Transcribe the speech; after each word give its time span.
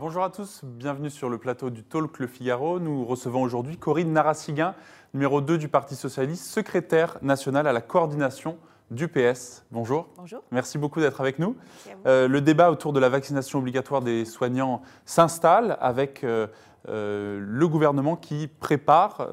Bonjour 0.00 0.22
à 0.22 0.30
tous, 0.30 0.60
bienvenue 0.62 1.10
sur 1.10 1.28
le 1.28 1.38
plateau 1.38 1.70
du 1.70 1.82
Talk 1.82 2.20
Le 2.20 2.28
Figaro. 2.28 2.78
Nous 2.78 3.04
recevons 3.04 3.42
aujourd'hui 3.42 3.76
Corinne 3.76 4.12
Narassiguin, 4.12 4.76
numéro 5.12 5.40
2 5.40 5.58
du 5.58 5.66
Parti 5.66 5.96
Socialiste, 5.96 6.44
secrétaire 6.44 7.18
nationale 7.20 7.66
à 7.66 7.72
la 7.72 7.80
coordination 7.80 8.58
du 8.92 9.08
PS. 9.08 9.64
Bonjour. 9.72 10.06
Bonjour. 10.16 10.44
Merci 10.52 10.78
beaucoup 10.78 11.00
d'être 11.00 11.20
avec 11.20 11.40
nous. 11.40 11.56
Euh, 12.06 12.28
le 12.28 12.40
débat 12.40 12.70
autour 12.70 12.92
de 12.92 13.00
la 13.00 13.08
vaccination 13.08 13.58
obligatoire 13.58 14.00
des 14.00 14.24
soignants 14.24 14.82
s'installe 15.04 15.76
avec 15.80 16.22
euh, 16.22 16.46
euh, 16.88 17.40
le 17.42 17.66
gouvernement 17.66 18.14
qui 18.14 18.46
prépare 18.46 19.28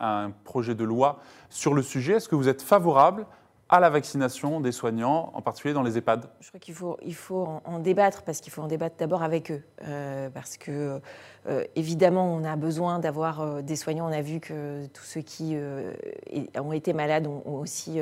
un 0.00 0.30
projet 0.44 0.76
de 0.76 0.84
loi 0.84 1.18
sur 1.50 1.74
le 1.74 1.82
sujet. 1.82 2.14
Est-ce 2.14 2.28
que 2.28 2.36
vous 2.36 2.48
êtes 2.48 2.62
favorable 2.62 3.26
à 3.68 3.80
la 3.80 3.88
vaccination 3.88 4.60
des 4.60 4.72
soignants, 4.72 5.30
en 5.34 5.40
particulier 5.40 5.72
dans 5.72 5.82
les 5.82 5.96
EHPAD 5.96 6.26
Je 6.40 6.48
crois 6.48 6.60
qu'il 6.60 6.74
faut, 6.74 6.98
il 7.02 7.14
faut 7.14 7.48
en, 7.64 7.78
débattre 7.78 8.22
parce 8.22 8.40
qu'il 8.40 8.52
faut 8.52 8.62
en 8.62 8.66
débattre 8.66 8.96
d'abord 8.98 9.22
avec 9.22 9.50
eux. 9.50 9.62
Euh, 9.88 10.28
parce 10.28 10.58
que, 10.58 11.00
euh, 11.48 11.64
évidemment, 11.74 12.26
on 12.32 12.44
a 12.44 12.56
besoin 12.56 12.98
d'avoir 12.98 13.40
euh, 13.40 13.62
des 13.62 13.76
soignants. 13.76 14.06
On 14.08 14.12
a 14.12 14.20
vu 14.20 14.40
que 14.40 14.86
tous 14.88 15.04
ceux 15.04 15.22
qui 15.22 15.56
ont 16.58 16.72
été 16.72 16.92
malades 16.92 17.26
ont, 17.26 17.42
aussi 17.46 18.00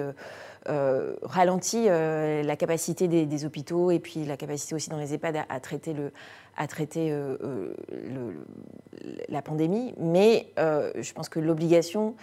ralenti 0.67 1.87
la 1.87 2.57
capacité 2.57 3.07
des, 3.09 3.45
hôpitaux 3.45 3.91
et 3.91 3.99
puis 3.99 4.25
la 4.25 4.37
capacité 4.37 4.75
aussi 4.75 4.91
dans 4.91 4.97
les 4.97 5.15
EHPAD 5.15 5.45
à, 5.49 5.61
traiter, 5.61 5.93
le, 5.93 6.13
à 6.57 6.67
traiter 6.67 7.17
la 9.29 9.43
pandémie. 9.43 9.95
Mais 9.99 10.53
je 10.57 11.13
pense 11.13 11.29
que 11.29 11.39
l'obligation, 11.39 12.15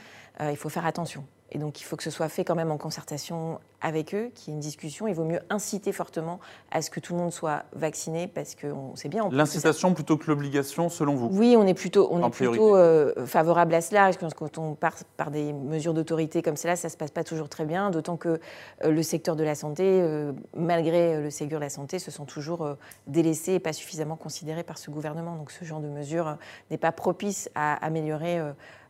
il 0.41 0.57
faut 0.57 0.69
faire 0.69 0.85
attention. 0.85 1.23
Et 1.51 1.57
donc, 1.57 1.81
il 1.81 1.83
faut 1.83 1.95
que 1.95 2.03
ce 2.03 2.11
soit 2.11 2.29
fait 2.29 2.43
quand 2.43 2.55
même 2.55 2.71
en 2.71 2.77
concertation 2.77 3.59
avec 3.81 4.13
eux, 4.13 4.29
qu'il 4.35 4.49
y 4.49 4.51
ait 4.51 4.55
une 4.55 4.59
discussion. 4.59 5.07
Il 5.07 5.15
vaut 5.15 5.23
mieux 5.23 5.39
inciter 5.49 5.91
fortement 5.91 6.39
à 6.71 6.81
ce 6.81 6.89
que 6.89 6.99
tout 6.99 7.13
le 7.13 7.19
monde 7.19 7.31
soit 7.31 7.63
vacciné, 7.73 8.27
parce 8.27 8.55
qu'on 8.55 8.95
sait 8.95 9.09
bien. 9.09 9.29
L'incitation 9.31 9.93
plutôt 9.93 10.17
que 10.17 10.27
l'obligation, 10.27 10.89
selon 10.89 11.15
vous? 11.15 11.29
Oui, 11.31 11.55
on 11.57 11.65
est 11.65 11.73
plutôt, 11.73 12.09
on 12.11 12.25
est 12.25 12.29
plutôt 12.29 12.75
euh, 12.75 13.25
favorable 13.25 13.73
à 13.73 13.81
cela. 13.81 14.11
Je 14.11 14.17
pense 14.17 14.33
que 14.33 14.39
quand 14.39 14.57
on 14.57 14.75
part 14.75 14.95
par 15.17 15.31
des 15.31 15.53
mesures 15.53 15.93
d'autorité 15.93 16.41
comme 16.41 16.57
cela, 16.57 16.75
ça 16.75 16.87
ne 16.87 16.91
se 16.91 16.97
passe 16.97 17.11
pas 17.11 17.23
toujours 17.23 17.49
très 17.49 17.65
bien, 17.65 17.89
d'autant 17.89 18.17
que 18.17 18.39
euh, 18.83 18.91
le 18.91 19.03
secteur 19.03 19.35
de 19.35 19.43
la 19.43 19.55
santé, 19.55 19.83
euh, 19.85 20.33
malgré 20.55 21.21
le 21.21 21.29
Ségur 21.29 21.59
de 21.59 21.63
la 21.63 21.69
santé, 21.69 21.99
se 21.99 22.11
sent 22.11 22.25
toujours 22.27 22.75
délaissés 23.07 23.53
et 23.53 23.59
pas 23.59 23.73
suffisamment 23.73 24.15
considérés 24.15 24.63
par 24.63 24.77
ce 24.77 24.91
gouvernement. 24.91 25.35
Donc 25.35 25.51
ce 25.51 25.63
genre 25.63 25.79
de 25.79 25.87
mesure 25.87 26.37
n'est 26.69 26.77
pas 26.77 26.91
propice 26.91 27.49
à 27.55 27.73
améliorer 27.85 28.41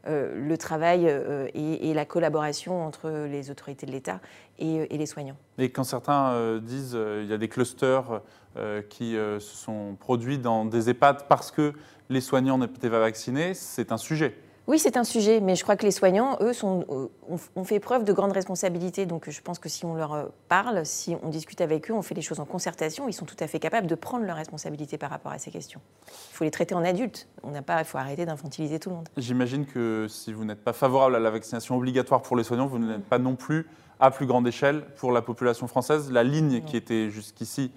le 0.09 0.57
travail 0.57 1.05
euh, 1.07 1.47
et, 1.53 1.93
la 1.93 2.05
collaboration 2.05 2.85
entre 2.85 3.09
les 3.27 3.51
autorités 3.51 3.85
de 3.85 3.91
l'État 3.91 4.19
et, 4.57 4.93
et 4.93 4.97
les 4.97 5.05
soignants. 5.05 5.37
Et 5.57 5.69
quand 5.71 5.83
certains 5.83 6.31
euh, 6.31 6.59
disent 6.59 6.97
qu'il 6.97 7.29
y 7.29 7.33
a 7.33 7.37
des 7.37 7.49
clusters 7.49 8.21
euh, 8.57 8.81
qui 8.81 9.15
euh, 9.15 9.39
se 9.39 9.55
sont 9.55 9.95
produits 9.99 10.39
dans 10.39 10.65
des 10.65 10.89
EHPAD 10.89 11.27
parce 11.27 11.51
que 11.51 11.73
les 12.09 12.19
soignants 12.19 12.57
n'étaient 12.57 12.89
pas 12.89 12.99
vaccinés, 12.99 13.53
c'est 13.53 13.91
un 13.91 13.97
sujet. 13.97 14.35
Oui, 14.69 14.77
c'est 14.77 14.97
un 14.97 15.03
sujet, 15.03 15.39
mais 15.39 15.55
je 15.55 15.63
crois 15.63 15.75
que 15.75 15.83
les 15.83 15.89
soignants, 15.89 16.37
eux, 16.41 16.53
sont, 16.53 16.85
euh, 16.91 17.37
ont, 17.55 17.63
fait 17.63 17.79
preuve 17.79 18.03
de 18.03 18.13
grande 18.13 18.33
responsabilité. 18.33 19.07
Donc 19.07 19.27
je 19.27 19.41
pense 19.41 19.57
que 19.57 19.67
si 19.67 19.83
on 19.83 19.95
leur 19.95 20.13
euh, 20.13 20.25
parle, 20.47 20.85
si 20.85 21.15
on 21.23 21.29
discute 21.29 21.59
avec 21.59 21.89
eux, 21.89 21.93
on 21.95 22.03
fait 22.03 22.13
les 22.13 22.21
choses 22.21 22.39
en 22.39 22.45
concertation, 22.45 23.07
ils 23.07 23.13
sont 23.13 23.25
tout 23.25 23.35
à 23.39 23.47
fait 23.47 23.57
capables 23.57 23.87
de 23.87 23.95
prendre 23.95 24.25
leurs 24.27 24.35
responsabilités 24.35 24.99
par 24.99 25.09
rapport 25.09 25.31
à 25.31 25.39
ces 25.39 25.49
questions. 25.49 25.81
Il 26.31 26.35
faut 26.35 26.43
les 26.43 26.51
traiter 26.51 26.75
en 26.75 26.85
adultes. 26.85 27.27
On 27.41 27.49
n'a 27.49 27.63
pas, 27.63 27.79
il 27.79 27.85
faut 27.85 27.97
arrêter 27.97 28.27
d'infantiliser 28.27 28.79
tout 28.79 28.91
le 28.91 28.97
monde. 28.97 29.09
J'imagine 29.17 29.65
que 29.65 30.05
si 30.07 30.33
vous 30.33 30.45
n'êtes 30.45 30.63
pas 30.63 30.73
favorable 30.73 31.15
à 31.15 31.19
la 31.19 31.31
vaccination 31.31 31.75
obligatoire 31.75 32.21
pour 32.21 32.37
les 32.37 32.43
soignants, 32.43 32.67
vous 32.67 32.77
n'êtes 32.77 33.05
pas 33.05 33.17
non 33.17 33.35
plus 33.35 33.65
à 33.99 34.11
plus 34.11 34.27
grande 34.27 34.47
échelle 34.47 34.85
pour 34.97 35.11
la 35.11 35.23
population 35.23 35.65
française. 35.65 36.11
La 36.11 36.23
ligne 36.23 36.59
Non. 36.59 36.61
qui 36.61 36.77
était 36.77 37.09
jusqu'ici 37.09 37.71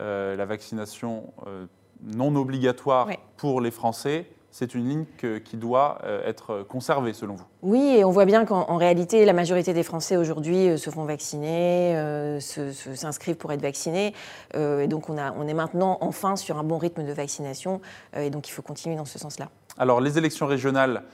euh, 0.00 0.34
la 0.34 0.46
vaccination 0.46 1.30
euh, 1.46 1.66
non 2.02 2.34
obligatoire 2.36 3.06
Oui. 3.06 3.16
pour 3.36 3.60
les 3.60 3.70
Français, 3.70 4.30
c'est 4.50 4.74
une 4.74 4.88
ligne 4.88 5.04
que- 5.18 5.38
qui 5.38 5.56
doit 5.56 5.98
euh, 6.04 6.26
être 6.26 6.62
conservée 6.68 7.12
selon 7.12 7.34
vous. 7.34 7.44
Oui, 7.62 7.96
et 7.98 8.04
on 8.04 8.10
voit 8.10 8.24
bien 8.24 8.44
qu'en 8.44 8.62
en 8.68 8.76
réalité, 8.76 9.24
la 9.24 9.32
majorité 9.32 9.74
des 9.74 9.82
Français 9.82 10.16
aujourd'hui 10.16 10.68
euh, 10.68 10.76
se 10.76 10.90
font 10.90 11.04
vacciner, 11.04 11.96
euh, 11.96 12.40
s'inscrivent 12.40 13.36
pour 13.36 13.52
être 13.52 13.60
vaccinés. 13.62 14.14
Euh, 14.54 14.80
et 14.80 14.88
donc 14.88 15.08
on, 15.10 15.18
a, 15.18 15.32
on 15.36 15.46
est 15.46 15.54
maintenant 15.54 15.98
enfin 16.00 16.36
sur 16.36 16.58
un 16.58 16.64
bon 16.64 16.78
rythme 16.78 17.04
de 17.04 17.12
vaccination. 17.12 17.80
et 18.16 18.30
donc 18.30 18.48
il 18.48 18.52
faut 18.52 18.62
continuer 18.62 18.96
dans 18.96 19.04
ce 19.04 19.18
sens-là. 19.18 19.48
Alors, 19.76 20.00
les 20.00 20.18
élections 20.18 20.46
régionales 20.46 21.04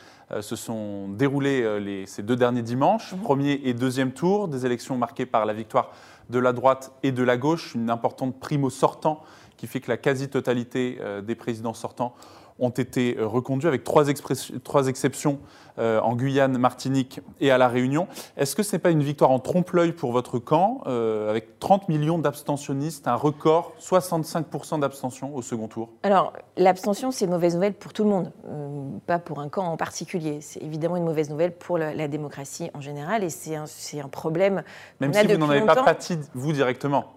se 0.41 0.57
sont 0.57 1.09
déroulées 1.09 1.81
les- 1.81 2.07
ces 2.07 2.23
deux 2.23 2.37
derniers 2.37 2.63
dimanches, 2.63 3.15
premier 3.23 3.61
et 3.65 3.75
deuxième 3.75 4.13
tour, 4.13 4.49
des 4.49 4.65
élections 4.65 4.97
marquées 4.97 5.27
par 5.27 5.45
la 5.45 5.53
victoire 5.53 5.91
de 6.31 6.39
la 6.39 6.55
droite 6.55 6.93
et 7.03 7.13
de 7.13 7.23
la 7.23 7.37
gauche, 7.37 7.75
une 7.75 7.91
importante 7.91 8.41
prime 8.41 8.65
au 8.65 8.71
sortant 8.71 9.21
qui 9.59 9.67
fait 9.67 9.81
que 9.81 9.91
la 9.91 9.99
quasi-totalité 9.99 10.99
des 11.23 11.35
présidents 11.35 11.75
sortants 11.75 12.15
ont 12.59 12.71
été 12.71 13.17
euh, 13.19 13.27
reconduits 13.27 13.69
avec 13.69 13.85
trois, 13.85 14.09
exceptions 14.09 15.39
euh, 15.79 16.01
en 16.01 16.15
Guyane, 16.15 16.57
Martinique 16.57 17.21
et 17.41 17.51
à 17.51 17.59
La 17.59 17.67
Réunion. 17.67 18.07
Est-ce 18.37 18.55
que 18.55 18.63
ce 18.63 18.77
n'est 18.77 18.79
pas 18.79 18.91
une 18.91 19.03
victoire 19.03 19.33
en 19.33 19.41
trompe-l'œil 19.41 19.91
pour 19.91 20.13
votre 20.13 20.39
camp, 20.39 20.83
euh, 20.87 21.29
avec 21.29 21.59
30 21.59 21.89
millions 21.89 22.17
d'abstentionnistes, 22.19 23.09
un 23.09 23.17
record, 23.17 23.73
65% 23.81 24.79
d'abstention 24.79 25.35
au 25.35 25.43
second 25.43 25.67
tour? 25.67 25.89
Alors, 26.05 26.33
l'abstention, 26.57 27.11
c'est 27.11 27.25
une 27.25 27.33
mauvaise 27.33 27.57
nouvelle 27.57 27.75
pour 27.75 27.93
tout 27.93 28.05
le 28.05 28.11
monde, 28.11 28.31
euh, 28.49 28.85
pas 29.09 29.19
pour 29.19 29.41
un 29.41 29.49
camp 29.49 29.65
en 29.65 29.77
particulier. 29.77 30.39
C'est 30.43 30.63
évidemment 30.63 30.97
une 30.97 31.05
mauvaise 31.05 31.29
nouvelle 31.29 31.51
pour 31.51 31.77
la, 31.77 31.93
la 31.93 32.07
démocratie 32.07 32.71
en 32.75 32.81
général, 32.81 33.25
et 33.25 33.31
c'est 33.31 33.57
un, 33.57 34.09
problème. 34.09 34.63
Même 35.01 35.11
a 35.11 35.23
si 35.23 35.27
vous 35.27 35.39
n'en 35.39 35.51
avez 35.51 35.63
pas 35.63 35.83
pâti, 35.83 36.19
vous, 36.35 36.53
directement. 36.53 37.15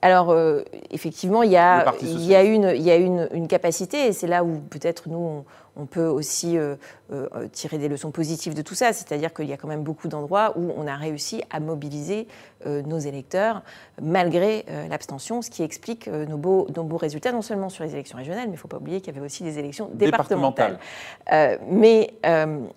Alors, 0.00 0.34
effectivement, 0.90 1.42
il 1.42 1.50
y 1.50 1.56
a, 1.58 1.82
Parti 1.82 2.06
il 2.10 2.24
y 2.24 2.34
a, 2.34 2.42
une, 2.42 2.72
il 2.74 2.82
y 2.82 2.90
a 2.90 2.96
une, 2.96 3.28
une 3.32 3.48
capacité, 3.48 4.06
et 4.06 4.12
c'est 4.12 4.28
là 4.28 4.44
où 4.44 4.60
peut-être 4.70 5.10
nous, 5.10 5.18
on, 5.18 5.44
on 5.78 5.86
peut 5.86 6.06
aussi 6.06 6.58
euh, 6.58 6.74
euh, 7.12 7.28
tirer 7.52 7.78
des 7.78 7.88
leçons 7.88 8.10
positives 8.10 8.52
de 8.54 8.62
tout 8.62 8.74
ça. 8.74 8.92
C'est-à-dire 8.92 9.32
qu'il 9.32 9.46
y 9.46 9.52
a 9.52 9.56
quand 9.56 9.68
même 9.68 9.82
beaucoup 9.84 10.08
d'endroits 10.08 10.52
où 10.56 10.72
on 10.76 10.86
a 10.86 10.96
réussi 10.96 11.42
à 11.50 11.60
mobiliser 11.60 12.26
euh, 12.66 12.82
nos 12.82 12.98
électeurs 12.98 13.62
malgré 14.02 14.64
l'abstention, 14.90 15.42
ce 15.42 15.50
qui 15.50 15.62
explique 15.62 16.06
nos, 16.08 16.36
beaux, 16.36 16.66
nos 16.76 16.84
beaux 16.84 16.96
résultats, 16.96 17.32
non 17.32 17.42
seulement 17.42 17.68
sur 17.68 17.84
les 17.84 17.92
élections 17.94 18.16
régionales, 18.18 18.44
mais 18.44 18.50
il 18.50 18.52
ne 18.52 18.58
faut 18.58 18.68
pas 18.68 18.76
oublier 18.76 19.00
qu'il 19.00 19.12
y 19.14 19.16
avait 19.16 19.24
aussi 19.24 19.42
des 19.42 19.58
élections 19.58 19.90
départementales. 19.94 20.78
Mais 21.68 22.12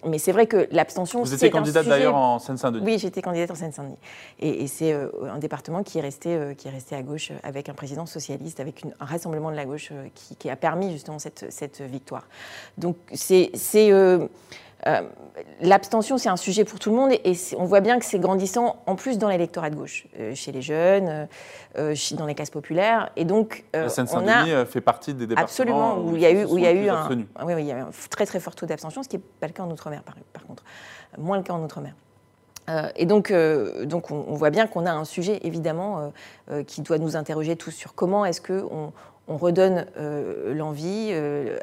mais 0.06 0.18
c'est 0.18 0.32
vrai 0.32 0.48
que 0.48 0.68
l'abstention, 0.72 1.22
Vous 1.22 1.34
étiez 1.34 1.50
candidate 1.50 1.84
sujet- 1.84 1.96
d'ailleurs 1.96 2.16
en 2.16 2.40
Seine-Saint-Denis. 2.40 2.86
oui, 2.86 2.98
j'étais 3.00 3.22
candidate 3.22 3.52
en 3.52 3.56
Seine-Saint-Denis. 3.56 3.98
Et, 4.40 4.64
et 4.64 4.68
c'est 4.68 4.94
un 4.94 5.38
département 5.38 5.84
qui 5.84 5.98
est, 6.00 6.02
resté, 6.02 6.38
qui 6.58 6.68
est 6.68 6.72
resté 6.72 6.96
à 6.96 7.02
gauche 7.02 7.32
avec 7.44 7.70
un 7.70 7.74
président 7.74 8.06
socialiste, 8.06 8.60
avec 8.60 8.84
une- 8.84 8.94
un 9.00 9.06
rassemblement 9.06 9.52
de 9.52 9.56
la 9.56 9.66
gauche 9.66 9.92
qui, 10.16 10.36
qui 10.36 10.50
a 10.50 10.56
permis 10.56 10.92
justement 10.92 11.20
cette, 11.20 11.52
cette 11.52 11.82
victoire. 11.82 12.26
Donc 12.78 12.91
c'est, 13.14 13.52
euh, 13.92 14.28
euh, 14.88 15.02
L'abstention, 15.62 16.18
c'est 16.18 16.30
un 16.30 16.38
sujet 16.38 16.66
pour 16.66 16.80
tout 16.80 16.90
le 16.90 16.96
monde 16.96 17.12
et, 17.12 17.34
on 17.58 17.66
voit 17.66 17.82
bien 17.82 18.00
que 18.00 18.06
c'est 18.06 18.20
grandissant 18.20 18.82
en 18.86 18.96
plus 18.96 19.18
dans 19.18 19.30
l'électorat 19.30 19.70
de 19.70 19.76
gauche, 19.76 20.08
euh, 20.20 20.36
chez 20.36 20.52
les 20.52 20.62
jeunes, 20.62 21.28
euh, 21.78 21.96
dans 22.14 22.26
les 22.26 22.36
classes 22.36 22.50
populaires. 22.50 23.12
Et 23.16 23.26
donc, 23.26 23.64
euh, 23.76 23.80
La 23.80 23.84
on 23.84 23.86
a 23.86 23.90
Seine-Saint-Denis 23.90 24.52
euh, 24.52 24.66
fait 24.66 24.82
partie 24.82 25.14
des 25.14 25.28
départements 25.28 25.44
absolument 25.44 25.98
où 26.00 26.16
il 26.16 26.22
y 26.22 26.26
a 26.26 26.32
eu, 26.32 26.46
où 26.46 26.58
il 26.58 26.64
y 26.64 26.68
a 26.68 26.72
eu 26.72 26.90
un, 26.90 27.00
abstenus. 27.00 27.28
oui, 27.46 27.54
oui, 27.54 27.62
il 27.64 27.68
y 27.68 27.72
a 27.72 27.78
eu 27.78 27.82
un 27.82 27.92
très 28.10 28.26
très 28.26 28.40
fort 28.40 28.56
taux 28.56 28.66
d'abstention, 28.66 29.04
ce 29.04 29.10
qui 29.10 29.18
n'est 29.18 29.24
pas 29.40 29.48
le 29.48 29.54
cas 29.54 29.64
en 29.64 29.72
Outre-mer 29.72 30.04
par, 30.04 30.16
par 30.34 30.46
contre, 30.46 30.64
moins 31.18 31.38
le 31.38 31.44
cas 31.44 31.54
en 31.54 31.64
Outre-mer. 31.64 31.94
Et 32.96 33.06
donc, 33.06 33.34
donc 33.84 34.12
on, 34.12 34.26
on 34.30 34.36
voit 34.36 34.50
bien 34.50 34.66
qu'on 34.66 34.86
a 34.86 34.92
un 34.92 35.04
sujet 35.04 35.42
évidemment 35.44 36.14
qui 36.68 36.82
doit 36.82 37.00
nous 37.00 37.18
interroger 37.18 37.58
tous 37.58 37.72
sur 37.72 37.96
comment 37.96 38.24
est-ce 38.24 38.40
que 38.40 38.66
on, 38.72 38.94
on 39.32 39.38
redonne 39.38 39.86
euh, 39.98 40.54
l'envie 40.54 41.10
euh, 41.12 41.58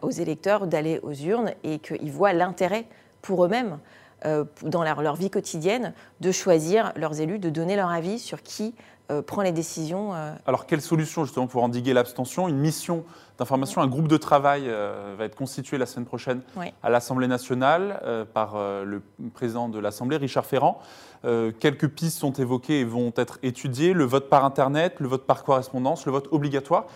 aux 0.00 0.10
électeurs 0.10 0.66
d'aller 0.66 1.00
aux 1.02 1.12
urnes 1.12 1.52
et 1.64 1.78
qu'ils 1.78 2.10
voient 2.10 2.32
l'intérêt 2.32 2.86
pour 3.20 3.44
eux-mêmes 3.44 3.78
euh, 4.24 4.44
dans 4.62 4.82
leur, 4.82 5.02
leur 5.02 5.16
vie 5.16 5.30
quotidienne 5.30 5.92
de 6.20 6.32
choisir 6.32 6.92
leurs 6.96 7.20
élus, 7.20 7.38
de 7.38 7.50
donner 7.50 7.76
leur 7.76 7.90
avis 7.90 8.18
sur 8.18 8.42
qui 8.42 8.74
prend 9.26 9.42
les 9.42 9.50
décisions 9.50 10.12
Alors, 10.46 10.66
quelle 10.66 10.80
solution 10.80 11.24
justement 11.24 11.48
pour 11.48 11.64
endiguer 11.64 11.92
l'abstention? 11.92 12.46
Une 12.46 12.58
mission 12.58 13.02
d'information, 13.38 13.82
un 13.82 13.88
groupe 13.88 14.06
de 14.06 14.16
travail 14.16 14.68
va 14.68 15.24
être 15.24 15.34
constitué 15.34 15.78
la 15.78 15.86
semaine 15.86 16.06
prochaine 16.06 16.42
Oui. 16.56 16.66
à 16.80 16.90
l'Assemblée 16.90 17.26
nationale 17.26 18.00
par 18.32 18.54
le 18.84 19.02
président 19.34 19.68
de 19.68 19.80
l'Assemblée, 19.80 20.16
Richard 20.16 20.46
Ferrand. 20.46 20.78
Quelques 21.24 21.88
pistes 21.88 22.20
sont 22.20 22.34
évoquées 22.34 22.78
et 22.78 22.84
vont 22.84 23.12
être 23.16 23.40
étudiées 23.42 23.94
le 23.94 24.04
vote 24.04 24.28
par 24.28 24.44
Internet, 24.44 25.00
le 25.00 25.08
vote 25.08 25.26
par 25.26 25.42
correspondance, 25.42 26.06
le 26.06 26.12
vote 26.12 26.28
obligatoire. 26.30 26.86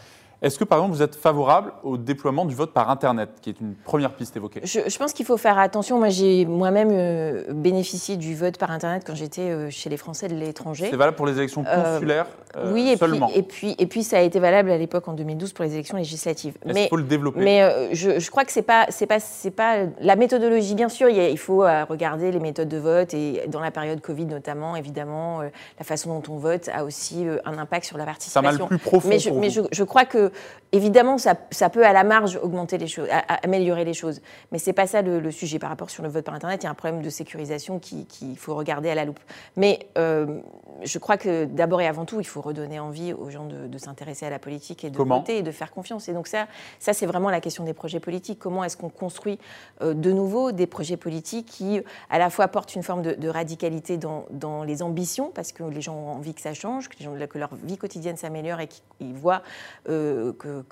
Est-ce 0.44 0.58
que, 0.58 0.64
par 0.64 0.78
exemple, 0.78 0.94
vous 0.94 1.02
êtes 1.02 1.14
favorable 1.16 1.72
au 1.82 1.96
déploiement 1.96 2.44
du 2.44 2.54
vote 2.54 2.72
par 2.72 2.90
Internet, 2.90 3.30
qui 3.40 3.48
est 3.50 3.60
une 3.60 3.74
première 3.74 4.12
piste 4.14 4.36
évoquée? 4.36 4.60
Je, 4.62 4.80
je 4.86 4.98
pense 4.98 5.12
qu'il 5.14 5.24
faut 5.24 5.38
faire 5.38 5.58
attention. 5.58 5.98
Moi, 5.98 6.10
j'ai 6.10 6.44
moi-même 6.44 6.90
euh, 6.92 7.44
bénéficié 7.52 8.16
du 8.16 8.34
vote 8.36 8.58
par 8.58 8.70
Internet 8.70 9.04
quand 9.06 9.14
j'étais 9.14 9.40
euh, 9.50 9.70
chez 9.70 9.88
les 9.88 9.96
Français 9.96 10.28
de 10.28 10.34
l'étranger. 10.34 10.88
C'est 10.90 10.96
valable 10.96 11.16
pour 11.16 11.26
les 11.26 11.38
élections 11.38 11.64
Euh, 11.66 11.94
consulaires 11.94 12.26
euh, 12.56 12.72
oui, 12.72 12.90
et 12.90 12.96
seulement? 12.96 13.28
puis, 13.28 13.38
et, 13.38 13.42
puis, 13.42 13.74
et 13.78 13.86
puis 13.86 14.02
ça 14.04 14.18
a 14.18 14.20
été 14.20 14.38
valable 14.38 14.70
à 14.70 14.76
l'époque 14.78 15.08
en 15.08 15.14
2012 15.14 15.52
pour 15.54 15.64
les 15.64 15.72
élections 15.72 15.96
législatives. 15.96 16.54
Est-ce 16.64 16.74
Mais, 16.74 16.80
qu'il 16.82 16.88
faut 16.90 16.96
le 16.96 17.02
développer? 17.04 17.40
mais 17.40 17.88
je, 17.94 18.20
je 18.20 18.30
crois 18.30 18.44
que 18.44 18.52
c'est 18.52 18.62
pas, 18.62 18.86
c'est 18.90 19.06
pas, 19.06 19.18
c'est 19.20 19.50
pas 19.50 19.78
la 20.00 20.14
méthodologie. 20.14 20.74
Bien 20.74 20.88
sûr, 20.90 21.08
il, 21.08 21.18
a- 21.18 21.28
il 21.30 21.38
faut 21.38 21.64
regarder 21.88 22.30
les 22.30 22.38
méthodes 22.38 22.68
de 22.68 22.78
vote 22.78 23.14
et 23.14 23.42
dans 23.48 23.60
la 23.60 23.70
période 23.70 24.00
Covid 24.02 24.26
notamment, 24.26 24.76
évidemment, 24.76 25.40
la 25.42 25.84
façon 25.84 26.20
dont 26.20 26.32
on 26.34 26.36
vote 26.36 26.68
a 26.72 26.84
aussi 26.84 27.24
un 27.44 27.58
impact 27.58 27.86
sur 27.86 27.96
la 27.96 28.04
Ça 28.18 28.42
m'a 28.42 28.50
participation. 28.50 28.64
le 28.64 28.68
plus 28.68 28.78
profond 28.78 29.08
Mais, 29.08 29.18
je, 29.18 29.28
pour 29.30 29.40
mais 29.40 29.48
vous. 29.48 29.54
je, 29.54 29.60
je 29.72 29.84
crois 29.84 30.04
que 30.04 30.30
évidemment, 30.72 31.18
ça, 31.18 31.34
peut 31.34 31.86
à 31.86 31.92
la 31.92 32.04
marge 32.04 32.38
augmenter 32.42 32.78
les 32.78 32.86
choses, 32.86 33.08
améliorer 33.42 33.84
les 33.84 33.94
choses. 33.94 34.20
Mais 34.52 34.58
c'est 34.58 34.72
pas 34.72 34.86
ça 34.86 35.02
le, 35.02 35.30
sujet. 35.30 35.58
Par 35.58 35.70
rapport 35.70 35.90
sur 35.90 36.02
le 36.02 36.08
vote 36.08 36.24
par 36.24 36.34
Internet, 36.34 36.62
il 36.62 36.64
y 36.64 36.66
a 36.66 36.70
un 36.70 36.74
problème 36.74 37.02
de 37.02 37.10
sécurisation 37.10 37.78
qu'il 37.78 38.36
faut 38.36 38.54
regarder 38.54 38.90
à 38.90 38.94
la 38.94 39.04
loupe. 39.04 39.20
Mais 39.56 39.86
euh, 39.98 40.40
je 40.82 40.98
crois 40.98 41.16
que 41.16 41.44
d'abord 41.44 41.80
et 41.80 41.86
avant 41.86 42.04
tout, 42.04 42.20
il 42.20 42.26
faut 42.26 42.40
redonner 42.40 42.80
envie 42.80 43.12
aux 43.12 43.30
gens 43.30 43.46
de, 43.46 43.78
s'intéresser 43.78 44.26
à 44.26 44.30
la 44.30 44.38
politique 44.38 44.84
et 44.84 44.90
de 44.90 44.96
voter 44.96 45.38
et 45.38 45.42
de 45.42 45.50
faire 45.50 45.70
confiance. 45.70 46.08
Et 46.08 46.12
donc 46.12 46.26
ça, 46.26 46.46
ça 46.78 46.92
c'est 46.92 47.06
vraiment 47.06 47.30
la 47.30 47.40
question 47.40 47.64
des 47.64 47.74
projets 47.74 48.00
politiques. 48.00 48.38
Comment 48.38 48.64
est-ce 48.64 48.76
qu'on 48.76 48.88
construit 48.88 49.38
euh, 49.82 49.94
de 49.94 50.10
nouveau 50.10 50.52
des 50.52 50.66
projets 50.66 50.96
politiques 50.96 51.46
qui, 51.46 51.80
à 52.10 52.18
la 52.18 52.30
fois, 52.30 52.48
portent 52.48 52.74
une 52.74 52.82
forme 52.82 53.02
de, 53.02 53.28
radicalité 53.28 53.98
dans, 53.98 54.64
les 54.64 54.82
ambitions, 54.82 55.30
parce 55.34 55.52
que 55.52 55.64
les 55.64 55.80
gens 55.80 55.94
ont 55.94 56.08
envie 56.12 56.34
que 56.34 56.40
ça 56.40 56.54
change, 56.54 56.88
que, 56.88 57.26
que 57.26 57.38
leur 57.38 57.54
vie 57.54 57.76
quotidienne 57.76 58.16
s'améliore 58.16 58.60
et 58.60 58.68
qu'ils 58.68 59.14
voient 59.14 59.42
euh, 59.88 60.32
que, 60.32 60.64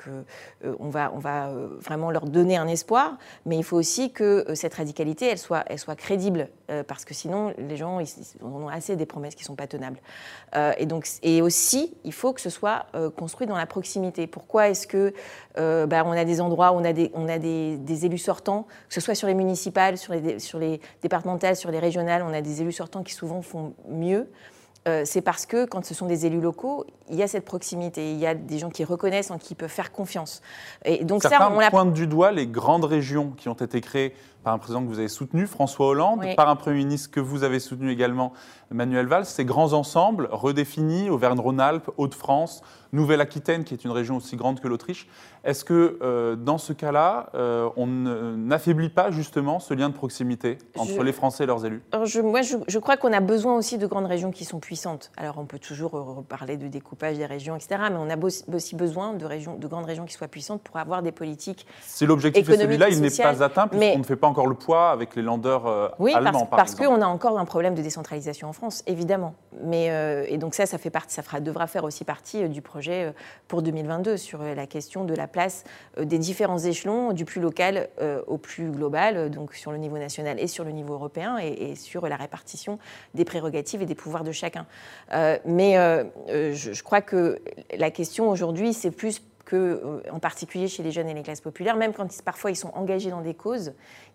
on 0.78 0.88
va, 0.88 1.12
on 1.14 1.18
va 1.18 1.50
vraiment 1.80 2.10
leur 2.10 2.26
donner 2.26 2.56
un 2.56 2.68
espoir. 2.68 3.18
Mais 3.46 3.56
il 3.56 3.64
faut 3.64 3.76
aussi 3.76 4.12
que 4.12 4.44
cette 4.54 4.74
radicalité, 4.74 5.26
elle 5.26 5.38
soit, 5.38 5.64
elle 5.66 5.78
soit 5.78 5.96
crédible, 5.96 6.48
parce 6.86 7.04
que 7.04 7.14
sinon, 7.14 7.52
les 7.58 7.76
gens 7.76 8.00
ils, 8.00 8.08
ont 8.42 8.68
assez 8.68 8.96
des 8.96 9.06
promesses 9.06 9.34
qui 9.34 9.42
ne 9.42 9.46
sont 9.46 9.56
pas 9.56 9.66
tenables. 9.66 9.91
Euh, 10.54 10.72
et, 10.78 10.86
donc, 10.86 11.06
et 11.22 11.40
aussi, 11.42 11.94
il 12.04 12.12
faut 12.12 12.32
que 12.32 12.40
ce 12.40 12.50
soit 12.50 12.86
euh, 12.94 13.10
construit 13.10 13.46
dans 13.46 13.56
la 13.56 13.66
proximité. 13.66 14.26
Pourquoi 14.26 14.68
est-ce 14.68 14.86
que 14.86 15.14
euh, 15.58 15.86
bah, 15.86 16.02
on 16.04 16.12
a 16.12 16.24
des 16.24 16.40
endroits 16.40 16.72
où 16.72 16.76
on 16.76 16.84
a, 16.84 16.92
des, 16.92 17.10
on 17.14 17.28
a 17.28 17.38
des, 17.38 18.04
élus 18.04 18.18
sortants, 18.18 18.66
que 18.88 18.94
ce 18.94 19.00
soit 19.00 19.14
sur 19.14 19.28
les 19.28 19.34
municipales, 19.34 19.96
sur 19.96 20.12
les, 20.12 20.38
sur 20.38 20.58
les 20.58 20.80
départementales, 21.00 21.56
sur 21.56 21.70
les 21.70 21.78
régionales, 21.78 22.22
on 22.26 22.34
a 22.34 22.40
des 22.40 22.60
élus 22.60 22.72
sortants 22.72 23.02
qui 23.02 23.14
souvent 23.14 23.42
font 23.42 23.74
mieux 23.88 24.28
c'est 25.04 25.20
parce 25.20 25.46
que 25.46 25.64
quand 25.64 25.84
ce 25.84 25.94
sont 25.94 26.06
des 26.06 26.26
élus 26.26 26.40
locaux, 26.40 26.84
il 27.08 27.14
y 27.14 27.22
a 27.22 27.28
cette 27.28 27.44
proximité, 27.44 28.10
il 28.10 28.18
y 28.18 28.26
a 28.26 28.34
des 28.34 28.58
gens 28.58 28.70
qui 28.70 28.82
reconnaissent, 28.82 29.30
en 29.30 29.38
qui 29.38 29.54
peuvent 29.54 29.70
faire 29.70 29.92
confiance. 29.92 30.42
Et 30.84 31.04
donc 31.04 31.22
Certains 31.22 31.38
ça, 31.38 31.52
on 31.52 31.70
pointe 31.70 31.92
du 31.92 32.08
doigt 32.08 32.32
les 32.32 32.48
grandes 32.48 32.84
régions 32.84 33.30
qui 33.30 33.48
ont 33.48 33.54
été 33.54 33.80
créées 33.80 34.12
par 34.42 34.54
un 34.54 34.58
président 34.58 34.82
que 34.82 34.88
vous 34.88 34.98
avez 34.98 35.08
soutenu, 35.08 35.46
François 35.46 35.86
Hollande, 35.86 36.24
par 36.36 36.48
un 36.48 36.56
Premier 36.56 36.78
ministre 36.78 37.10
que 37.10 37.20
vous 37.20 37.44
avez 37.44 37.60
soutenu 37.60 37.92
également, 37.92 38.32
Manuel 38.72 39.06
Valls, 39.06 39.26
ces 39.26 39.44
grands 39.44 39.72
ensembles 39.72 40.28
redéfinis, 40.30 41.10
Auvergne-Rhône-Alpes, 41.10 41.90
Hauts-de-France, 41.96 42.62
Nouvelle-Aquitaine, 42.92 43.64
qui 43.64 43.72
est 43.72 43.84
une 43.84 43.90
région 43.90 44.16
aussi 44.16 44.36
grande 44.36 44.60
que 44.60 44.68
l'Autriche. 44.68 45.08
Est-ce 45.44 45.64
que 45.64 45.98
euh, 46.02 46.36
dans 46.36 46.58
ce 46.58 46.72
cas-là, 46.72 47.30
euh, 47.34 47.68
on 47.76 47.86
n'affaiblit 47.86 48.90
pas 48.90 49.10
justement 49.10 49.60
ce 49.60 49.72
lien 49.72 49.88
de 49.88 49.94
proximité 49.94 50.58
entre 50.76 51.02
les 51.02 51.12
Français 51.12 51.44
et 51.44 51.46
leurs 51.46 51.64
élus? 51.64 51.82
Je, 52.04 52.20
Moi, 52.20 52.42
je, 52.42 52.78
crois 52.78 52.96
qu'on 52.96 53.12
a 53.12 53.20
besoin 53.20 53.56
aussi 53.56 53.78
de 53.78 53.86
grandes 53.86 54.06
régions 54.06 54.30
qui 54.30 54.44
sont 54.44 54.60
puissantes. 54.60 55.10
Alors, 55.16 55.38
on 55.38 55.46
peut 55.46 55.58
toujours 55.58 56.22
parler 56.28 56.56
de 56.58 56.68
découpage 56.68 57.16
des 57.16 57.26
régions, 57.26 57.56
etc., 57.56 57.82
mais 57.90 57.96
on 57.98 58.10
a 58.10 58.16
aussi 58.54 58.76
besoin 58.76 59.14
de, 59.14 59.24
régions, 59.24 59.56
de 59.56 59.66
grandes 59.66 59.86
régions 59.86 60.04
qui 60.04 60.14
soient 60.14 60.28
puissantes 60.28 60.62
pour 60.62 60.76
avoir 60.76 61.02
des 61.02 61.12
politiques. 61.12 61.66
Si 61.82 62.04
l'objectif 62.04 62.48
est 62.48 62.58
celui-là, 62.58 62.90
il 62.90 63.00
n'est 63.00 63.10
pas 63.10 63.42
atteint 63.42 63.68
puisqu'on 63.68 63.98
ne 63.98 64.04
fait 64.04 64.16
pas 64.16 64.26
encore 64.26 64.46
le 64.46 64.54
poids 64.54 64.90
avec 64.90 65.16
les 65.16 65.22
landeurs 65.22 65.66
euh, 65.66 65.88
oui, 65.98 66.12
allemands, 66.12 66.46
parce, 66.46 66.50
par 66.50 66.56
parce 66.58 66.74
qu'on 66.74 67.00
a 67.00 67.06
encore 67.06 67.38
un 67.38 67.44
problème 67.44 67.74
de 67.74 67.82
décentralisation 67.82 68.48
en 68.48 68.52
France, 68.52 68.61
évidemment. 68.86 69.34
Mais, 69.62 69.86
et 70.28 70.38
donc 70.38 70.54
ça, 70.54 70.66
ça, 70.66 70.78
fait 70.78 70.90
partie, 70.90 71.14
ça 71.14 71.22
fera, 71.22 71.40
devra 71.40 71.66
faire 71.66 71.84
aussi 71.84 72.04
partie 72.04 72.48
du 72.48 72.62
projet 72.62 73.04
euh, 73.04 73.12
pour 73.48 73.62
2022 73.62 74.16
sur 74.16 74.42
euh, 74.42 74.54
la 74.54 74.66
question 74.66 75.04
de 75.04 75.14
la 75.14 75.26
place 75.26 75.64
euh, 75.98 76.04
des 76.04 76.18
différents 76.18 76.58
échelons, 76.58 77.12
du 77.12 77.24
plus 77.24 77.40
local 77.40 77.88
au 78.26 78.38
plus 78.38 78.70
global, 78.70 79.30
donc 79.30 79.54
sur 79.54 79.72
le 79.72 79.78
niveau 79.78 79.98
national 79.98 80.38
et 80.40 80.46
sur 80.46 80.64
le 80.64 80.70
niveau 80.70 80.94
européen, 80.94 81.38
et, 81.38 81.74
sur 81.74 82.06
la 82.06 82.16
répartition 82.16 82.78
des 83.14 83.24
prérogatives 83.24 83.82
et 83.82 83.86
des 83.86 83.94
pouvoirs 83.94 84.24
de 84.24 84.32
chacun. 84.32 84.66
mais 85.44 85.74
je, 86.28 86.82
crois 86.82 87.00
que 87.00 87.40
la 87.76 87.90
question 87.90 88.28
aujourd'hui, 88.30 88.72
c'est 88.72 88.90
plus 88.90 89.22
que, 89.44 90.02
en 90.10 90.18
particulier 90.18 90.68
chez 90.68 90.82
les 90.82 90.90
jeunes 90.90 91.08
et 91.08 91.14
les 91.14 91.22
classes 91.22 91.40
populaires, 91.40 91.76
même 91.76 91.92
quand 91.92 92.08
parfois 92.22 92.50
ils 92.50 92.56
sont 92.56 92.72
engagés 92.74 93.10
dans 93.10 93.20
des 93.20 93.34
causes, 93.34 93.72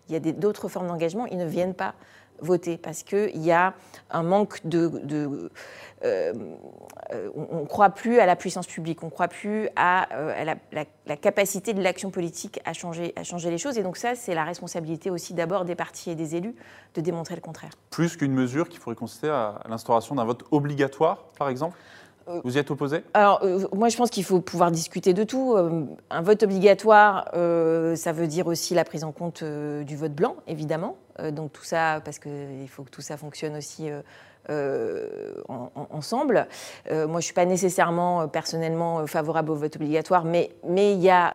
il 0.08 0.14
y 0.14 0.16
a 0.16 0.20
d'autres 0.32 0.68
formes 0.68 0.88
d'engagement, 0.88 1.26
ils 1.26 1.38
ne 1.38 1.46
viennent 1.46 1.74
pas 1.74 1.94
voter 2.40 2.76
parce 2.76 3.02
qu'il 3.02 3.42
y 3.42 3.52
a 3.52 3.74
un 4.10 4.22
manque 4.22 4.66
de... 4.66 5.50
Euh, 6.04 6.32
on 7.34 7.62
ne 7.62 7.66
croit 7.66 7.90
plus 7.90 8.20
à 8.20 8.26
la 8.26 8.36
puissance 8.36 8.66
publique, 8.66 9.02
on 9.02 9.06
ne 9.06 9.10
croit 9.10 9.26
plus 9.26 9.68
à, 9.74 10.14
euh, 10.14 10.54
la, 11.06 11.16
capacité 11.16 11.74
de 11.74 11.82
l'action 11.82 12.10
politique 12.10 12.60
à 12.64 12.72
changer, 12.72 13.12
à 13.16 13.24
changer 13.24 13.50
les 13.50 13.58
choses. 13.58 13.78
Et 13.78 13.82
donc 13.82 13.96
ça, 13.96 14.14
c'est 14.14 14.34
la 14.34 14.44
responsabilité 14.44 15.10
aussi 15.10 15.34
d'abord 15.34 15.64
des 15.64 15.74
partis 15.74 16.10
et 16.10 16.14
des 16.14 16.36
élus 16.36 16.54
de 16.94 17.00
démontrer 17.00 17.34
le 17.34 17.40
contraire. 17.40 17.72
Plus 17.90 18.16
qu'une 18.16 18.32
mesure 18.32 18.68
qui 18.68 18.78
pourrait 18.78 18.94
consister 18.94 19.28
à 19.28 19.60
l'instauration 19.68 20.14
d'un 20.14 20.24
vote 20.24 20.44
obligatoire, 20.52 21.24
par 21.36 21.48
exemple? 21.48 21.76
euh, 21.76 21.97
vous 22.44 22.56
y 22.56 22.58
êtes 22.58 22.70
opposé 22.70 23.02
Alors, 23.14 23.44
moi, 23.72 23.88
je 23.88 23.96
pense 23.96 24.10
qu'il 24.10 24.24
faut 24.24 24.40
pouvoir 24.40 24.70
discuter 24.70 25.14
de 25.14 25.24
tout. 25.24 25.56
un 26.10 26.22
vote 26.22 26.42
obligatoire, 26.42 27.28
ça 27.32 28.12
veut 28.12 28.26
dire 28.26 28.46
aussi 28.46 28.74
la 28.74 28.84
prise 28.84 29.04
en 29.04 29.12
compte 29.12 29.42
du 29.44 29.96
vote 29.96 30.12
blanc, 30.12 30.36
évidemment. 30.46 30.96
donc, 31.32 31.52
tout 31.52 31.64
ça, 31.64 32.00
parce 32.04 32.18
qu'il 32.18 32.68
faut 32.68 32.82
que 32.82 32.90
tout 32.90 33.02
ça 33.02 33.16
fonctionne 33.16 33.56
aussi 33.56 33.88
euh, 34.50 35.34
ensemble. 35.90 36.46
Euh, 36.90 37.06
moi, 37.06 37.14
je 37.14 37.16
ne 37.16 37.20
suis 37.22 37.34
pas 37.34 37.44
nécessairement 37.44 38.22
euh, 38.22 38.26
personnellement 38.26 39.06
favorable 39.06 39.50
au 39.50 39.54
vote 39.54 39.76
obligatoire, 39.76 40.24
mais, 40.24 40.50
il 40.64 41.00
y 41.00 41.10
a 41.10 41.34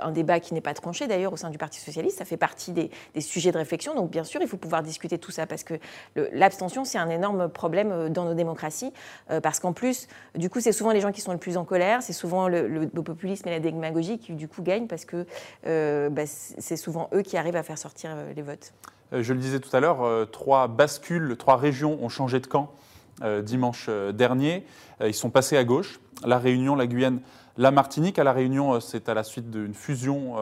un 0.00 0.10
débat 0.10 0.40
qui 0.40 0.54
n'est 0.54 0.60
pas 0.60 0.74
tranché 0.74 1.06
d'ailleurs 1.06 1.32
au 1.32 1.36
sein 1.36 1.50
du 1.50 1.58
Parti 1.58 1.80
socialiste. 1.80 2.18
Ça 2.18 2.24
fait 2.24 2.36
partie 2.36 2.72
des, 2.72 2.90
sujets 3.20 3.52
de 3.52 3.58
réflexion. 3.58 3.94
Donc, 3.94 4.10
bien 4.10 4.24
sûr, 4.24 4.40
il 4.40 4.48
faut 4.48 4.56
pouvoir 4.56 4.82
discuter 4.82 5.18
tout 5.18 5.30
ça 5.30 5.46
parce 5.46 5.64
que 5.64 5.74
l'abstention, 6.32 6.84
c'est 6.84 6.98
un 6.98 7.10
énorme 7.10 7.48
problème 7.48 8.08
dans 8.08 8.24
nos 8.24 8.34
démocraties. 8.34 8.92
parce 9.42 9.60
qu'en 9.60 9.72
plus, 9.72 10.08
du 10.34 10.48
coup, 10.50 10.60
c'est 10.60 10.72
souvent 10.72 10.92
les 10.92 11.00
gens 11.00 11.12
qui 11.12 11.20
sont 11.20 11.32
le 11.32 11.38
plus 11.38 11.56
en 11.56 11.64
colère, 11.64 12.02
c'est 12.02 12.12
souvent 12.12 12.48
le, 12.48 12.86
populisme 12.88 13.48
et 13.48 13.52
la 13.52 13.60
démagogie 13.60 14.18
qui, 14.18 14.32
du 14.32 14.48
coup, 14.48 14.62
gagnent 14.62 14.86
parce 14.86 15.04
que 15.04 15.26
bah, 16.08 16.26
c'est 16.26 16.76
souvent 16.76 17.08
eux 17.14 17.22
qui 17.22 17.36
arrivent 17.36 17.56
à 17.56 17.62
faire 17.62 17.78
sortir 17.78 18.10
les 18.34 18.42
votes. 18.42 18.72
Euh, 19.12 19.22
je 19.22 19.32
le 19.32 19.38
disais 19.38 19.60
tout 19.60 19.74
à 19.74 19.80
l'heure, 19.80 20.02
euh, 20.02 20.24
trois 20.24 20.68
bascules, 20.68 21.36
trois 21.38 21.56
régions 21.56 21.98
ont 22.02 22.08
changé 22.08 22.40
de 22.40 22.46
camp 22.46 22.72
euh, 23.22 23.42
dimanche 23.42 23.88
dernier. 24.14 24.64
Ils 25.04 25.14
sont 25.14 25.30
passés 25.30 25.56
à 25.56 25.64
gauche. 25.64 26.00
La 26.24 26.38
Réunion, 26.38 26.74
la 26.74 26.86
Guyane, 26.86 27.20
la 27.58 27.70
Martinique. 27.70 28.18
À 28.18 28.24
La 28.24 28.32
Réunion, 28.32 28.80
c'est 28.80 29.10
à 29.10 29.14
la 29.14 29.24
suite 29.24 29.50
d'une 29.50 29.74
fusion 29.74 30.36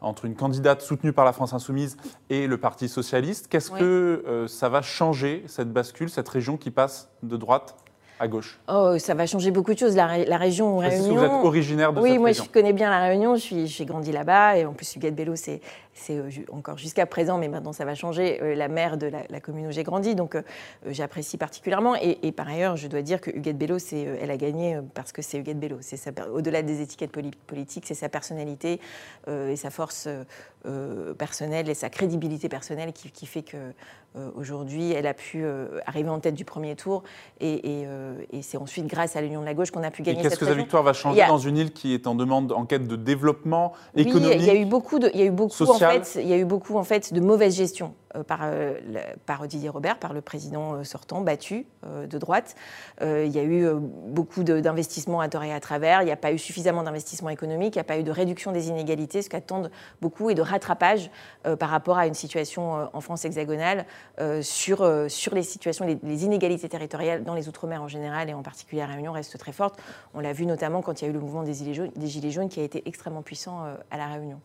entre 0.00 0.24
une 0.24 0.34
candidate 0.34 0.82
soutenue 0.82 1.12
par 1.12 1.24
la 1.24 1.32
France 1.32 1.52
Insoumise 1.52 1.96
et 2.30 2.48
le 2.48 2.58
Parti 2.58 2.88
Socialiste. 2.88 3.46
Qu'est-ce 3.46 3.70
que 3.70 4.46
ça 4.48 4.68
va 4.68 4.82
changer, 4.82 5.44
cette 5.46 5.72
bascule, 5.72 6.10
cette 6.10 6.28
région 6.28 6.56
qui 6.56 6.72
passe 6.72 7.08
de 7.22 7.36
droite 7.36 7.76
à 8.18 8.26
gauche? 8.26 8.58
Oh, 8.68 8.96
ça 8.98 9.14
va 9.14 9.26
changer 9.26 9.52
beaucoup 9.52 9.74
de 9.74 9.78
choses. 9.78 9.94
La, 9.94 10.06
région 10.08 10.78
Réunion. 10.78 11.14
vous 11.14 11.24
êtes 11.24 11.30
originaire 11.30 11.92
de 11.92 12.00
oui, 12.00 12.10
cette 12.10 12.18
moi 12.18 12.32
je 12.32 12.42
connais 12.42 12.72
bien 12.72 12.90
la 12.90 13.00
Réunion. 13.00 13.36
J'ai 13.36 13.84
grandi 13.84 14.10
là-bas 14.10 14.56
et 14.56 14.64
en 14.64 14.72
plus 14.72 14.96
Huguette 14.96 15.14
Bello, 15.14 15.36
c'est 15.36 15.60
euh, 16.10 16.30
encore 16.50 16.78
jusqu'à 16.78 17.06
présent, 17.06 17.38
mais 17.38 17.48
maintenant 17.48 17.72
ça 17.72 17.84
va 17.84 17.94
changer, 17.94 18.42
euh, 18.42 18.54
la 18.54 18.68
mère 18.68 18.96
de 18.96 19.06
la, 19.06 19.40
commune 19.40 19.66
où 19.66 19.70
j'ai 19.70 19.82
grandi. 19.82 20.14
Donc 20.14 20.34
euh, 20.34 20.42
j'apprécie 20.86 21.36
particulièrement. 21.36 21.94
Et, 21.96 22.32
par 22.32 22.48
ailleurs, 22.48 22.76
je 22.76 22.88
dois 22.88 23.02
dire 23.02 23.20
que 23.20 23.30
Huguette 23.30 23.58
Bello, 23.58 23.76
elle 23.92 24.30
a 24.30 24.36
gagné 24.36 24.78
parce 24.94 25.12
que 25.12 25.22
c'est 25.22 25.38
Huguette 25.38 25.60
Bello. 25.60 25.78
Au-delà 26.32 26.62
des 26.62 26.80
étiquettes 26.80 27.12
politiques, 27.46 27.84
c'est 27.86 27.94
sa 27.94 28.08
personnalité 28.08 28.80
et 29.28 29.56
sa 29.56 29.70
force 29.70 30.08
personnelle 31.18 31.68
et 31.68 31.74
sa 31.74 31.90
crédibilité 31.90 32.48
personnelle 32.48 32.92
qui, 32.92 33.10
qui 33.10 33.26
fait 33.26 33.42
que 33.42 33.56
aujourd'hui, 34.36 34.92
elle 34.92 35.06
a 35.06 35.14
pu 35.14 35.44
arriver 35.86 36.08
en 36.08 36.20
tête 36.20 36.34
du 36.34 36.44
premier 36.44 36.76
tour 36.76 37.02
et, 37.40 37.86
c'est 38.42 38.56
ensuite 38.56 38.86
grâce 38.86 39.16
à 39.16 39.20
l'Union 39.20 39.40
de 39.40 39.46
la 39.46 39.54
gauche 39.54 39.70
qu'on 39.70 39.82
a 39.82 39.90
pu 39.90 40.02
gagner 40.02 40.22
Qu'est-ce 40.22 40.38
que 40.38 40.46
sa 40.46 40.54
victoire 40.54 40.82
va 40.82 40.92
changer 40.92 41.24
dans 41.26 41.38
une 41.38 41.56
île 41.56 41.72
qui 41.72 41.94
est 41.94 42.06
en 42.06 42.14
demande, 42.14 42.52
en 42.52 42.64
quête 42.64 42.86
de 42.86 42.96
développement 42.96 43.72
économique, 43.96 44.36
il 44.40 44.46
y 44.46 44.50
a 44.50 44.54
eu 44.54 44.64
beaucoup 44.64 44.98
de, 44.98 45.10
il 45.14 45.20
y 45.20 45.22
a 45.22 45.26
eu 45.26 45.30
beaucoup 45.30 45.64
en 45.64 45.78
il 46.16 46.28
y 46.28 46.32
a 46.32 46.38
eu 46.38 46.44
beaucoup 46.44 46.76
en 46.76 46.84
fait 46.84 47.12
de 47.12 47.20
mauvaise 47.20 47.56
gestion 47.56 47.94
euh, 48.16 48.22
par, 48.22 48.40
euh, 48.42 48.74
par, 49.26 49.46
Didier 49.46 49.68
Robert, 49.68 49.98
par 49.98 50.12
le 50.12 50.20
président 50.20 50.74
euh, 50.74 50.84
sortant, 50.84 51.20
battu 51.20 51.66
de 51.82 52.18
droite. 52.18 52.54
il 53.00 53.28
y 53.28 53.38
a 53.40 53.42
eu 53.42 53.66
beaucoup 53.74 54.44
d'investissements 54.44 55.20
à 55.20 55.28
tort 55.28 55.42
et 55.42 55.52
à 55.52 55.58
travers. 55.58 56.02
Il 56.02 56.04
n'y 56.04 56.12
a 56.12 56.16
pas 56.16 56.32
eu 56.32 56.38
suffisamment 56.38 56.84
d'investissements 56.84 57.28
économiques. 57.28 57.74
Il 57.74 57.78
n'y 57.78 57.82
a 57.82 57.84
pas 57.84 57.98
eu 57.98 58.04
de 58.04 58.10
réduction 58.12 58.52
des 58.52 58.68
inégalités, 58.68 59.20
ce 59.20 59.28
qu'attendent 59.28 59.70
beaucoup, 60.00 60.30
et 60.30 60.34
de 60.34 60.42
rattrapage 60.42 61.10
par 61.58 61.70
rapport 61.70 61.98
à 61.98 62.06
une 62.06 62.14
situation 62.14 62.88
en 62.92 63.00
France 63.00 63.24
hexagonale 63.24 63.84
sur, 64.42 64.84
les 64.84 65.42
situations, 65.42 65.84
les, 65.84 66.24
inégalités 66.24 66.68
territoriales 66.68 67.24
dans 67.24 67.34
les 67.34 67.48
Outre-mer 67.48 67.82
en 67.82 67.88
général 67.88 68.30
et 68.30 68.34
en 68.34 68.42
particulier 68.42 68.82
à 68.82 68.86
Réunion 68.86 69.12
restent 69.12 69.38
très 69.38 69.52
fortes. 69.52 69.80
On 70.14 70.20
l'a 70.20 70.32
vu 70.32 70.46
notamment 70.46 70.82
quand 70.82 71.02
il 71.02 71.04
y 71.04 71.08
a 71.08 71.10
eu 71.10 71.14
le 71.14 71.20
mouvement 71.20 71.42
des 71.42 71.54
gilets 71.54 72.30
jaunes 72.30 72.48
qui 72.48 72.60
a 72.60 72.64
été 72.64 72.86
extrêmement 72.86 73.22
puissant 73.22 73.64
à 73.90 73.96
La 73.96 74.06
Réunion. 74.06 74.40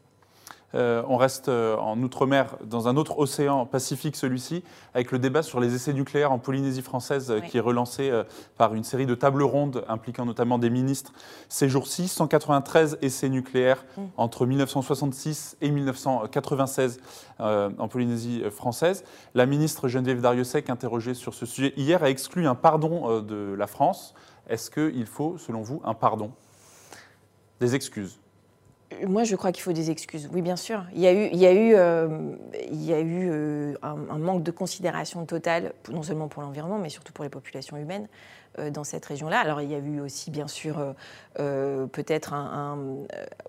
Euh, 0.75 1.01
on 1.07 1.15
reste 1.15 1.47
euh, 1.47 1.77
en 1.77 2.01
Outre-mer, 2.03 2.57
dans 2.65 2.88
un 2.88 2.97
autre 2.97 3.19
océan 3.19 3.65
Pacifique, 3.65 4.15
celui-ci, 4.15 4.63
avec 4.93 5.12
le 5.12 5.19
débat 5.19 5.41
sur 5.41 5.59
les 5.59 5.74
essais 5.74 5.93
nucléaires 5.93 6.31
en 6.31 6.39
Polynésie 6.39 6.81
française, 6.81 7.31
euh, 7.31 7.39
qui 7.39 7.57
est 7.57 7.62
relancé 7.62 8.12
par 8.57 8.74
une 8.74 8.83
série 8.83 9.05
de 9.05 9.15
tables 9.15 9.43
rondes 9.43 9.83
impliquant 9.88 10.25
notamment 10.25 10.59
des 10.59 10.69
ministres 10.69 11.13
ces 11.50 11.69
jours-ci. 11.69 12.07
193 12.07 12.97
essais 13.01 13.29
nucléaires 13.29 13.86
mm. 13.95 14.01
entre 14.17 14.45
1966 14.45 15.57
et 15.62 15.71
1996 15.71 17.00
en 17.39 17.88
Polynésie 17.88 18.43
française. 18.50 19.03
La 19.36 19.45
ministre 19.45 19.88
Geneviève 19.88 20.21
Dariussec, 20.21 20.69
interrogée 20.69 21.13
sur 21.13 21.33
ce 21.33 21.45
sujet 21.45 21.74
hier, 21.77 22.03
a 22.03 22.09
exclu 22.09 22.47
un 22.47 22.55
pardon 22.55 23.21
de 23.21 23.53
la 23.57 23.67
France. 23.67 24.13
Est-ce 24.50 24.71
qu'il 24.71 25.05
faut, 25.05 25.38
selon 25.38 25.62
vous, 25.62 25.81
un 25.86 25.93
pardon? 25.93 26.31
Des 27.59 27.75
excuses 27.75 28.19
moi, 29.06 29.24
je 29.24 29.36
crois 29.36 29.51
qu'il 29.51 29.63
faut 29.63 29.74
des 29.74 29.91
excuses. 29.91 30.29
Oui, 30.34 30.41
bien 30.41 30.56
sûr. 30.56 30.86
Il 30.94 31.01
y 31.01 31.08
a 31.08 31.12
eu, 31.51 31.75
euh, 31.75 32.08
euh, 32.89 33.74
un, 33.84 34.17
manque 34.17 34.44
de 34.44 34.51
considération 34.51 35.25
totale, 35.25 35.74
non 35.91 36.03
seulement 36.03 36.27
pour 36.27 36.41
l'environnement, 36.41 36.79
mais 36.79 36.89
surtout 36.89 37.13
pour 37.13 37.24
les 37.24 37.29
populations 37.29 37.77
humaines 37.77 38.08
euh, 38.60 38.72
dans 38.72 38.86
cette 38.86 39.06
région-là. 39.06 39.39
Alors, 39.39 39.62
il 39.62 39.70
y 39.70 39.75
a 39.75 39.79
eu 39.79 40.00
aussi, 40.00 40.32
bien 40.32 40.48
sûr, 40.48 40.96
peut-être 41.36 42.34
un, 42.34 42.79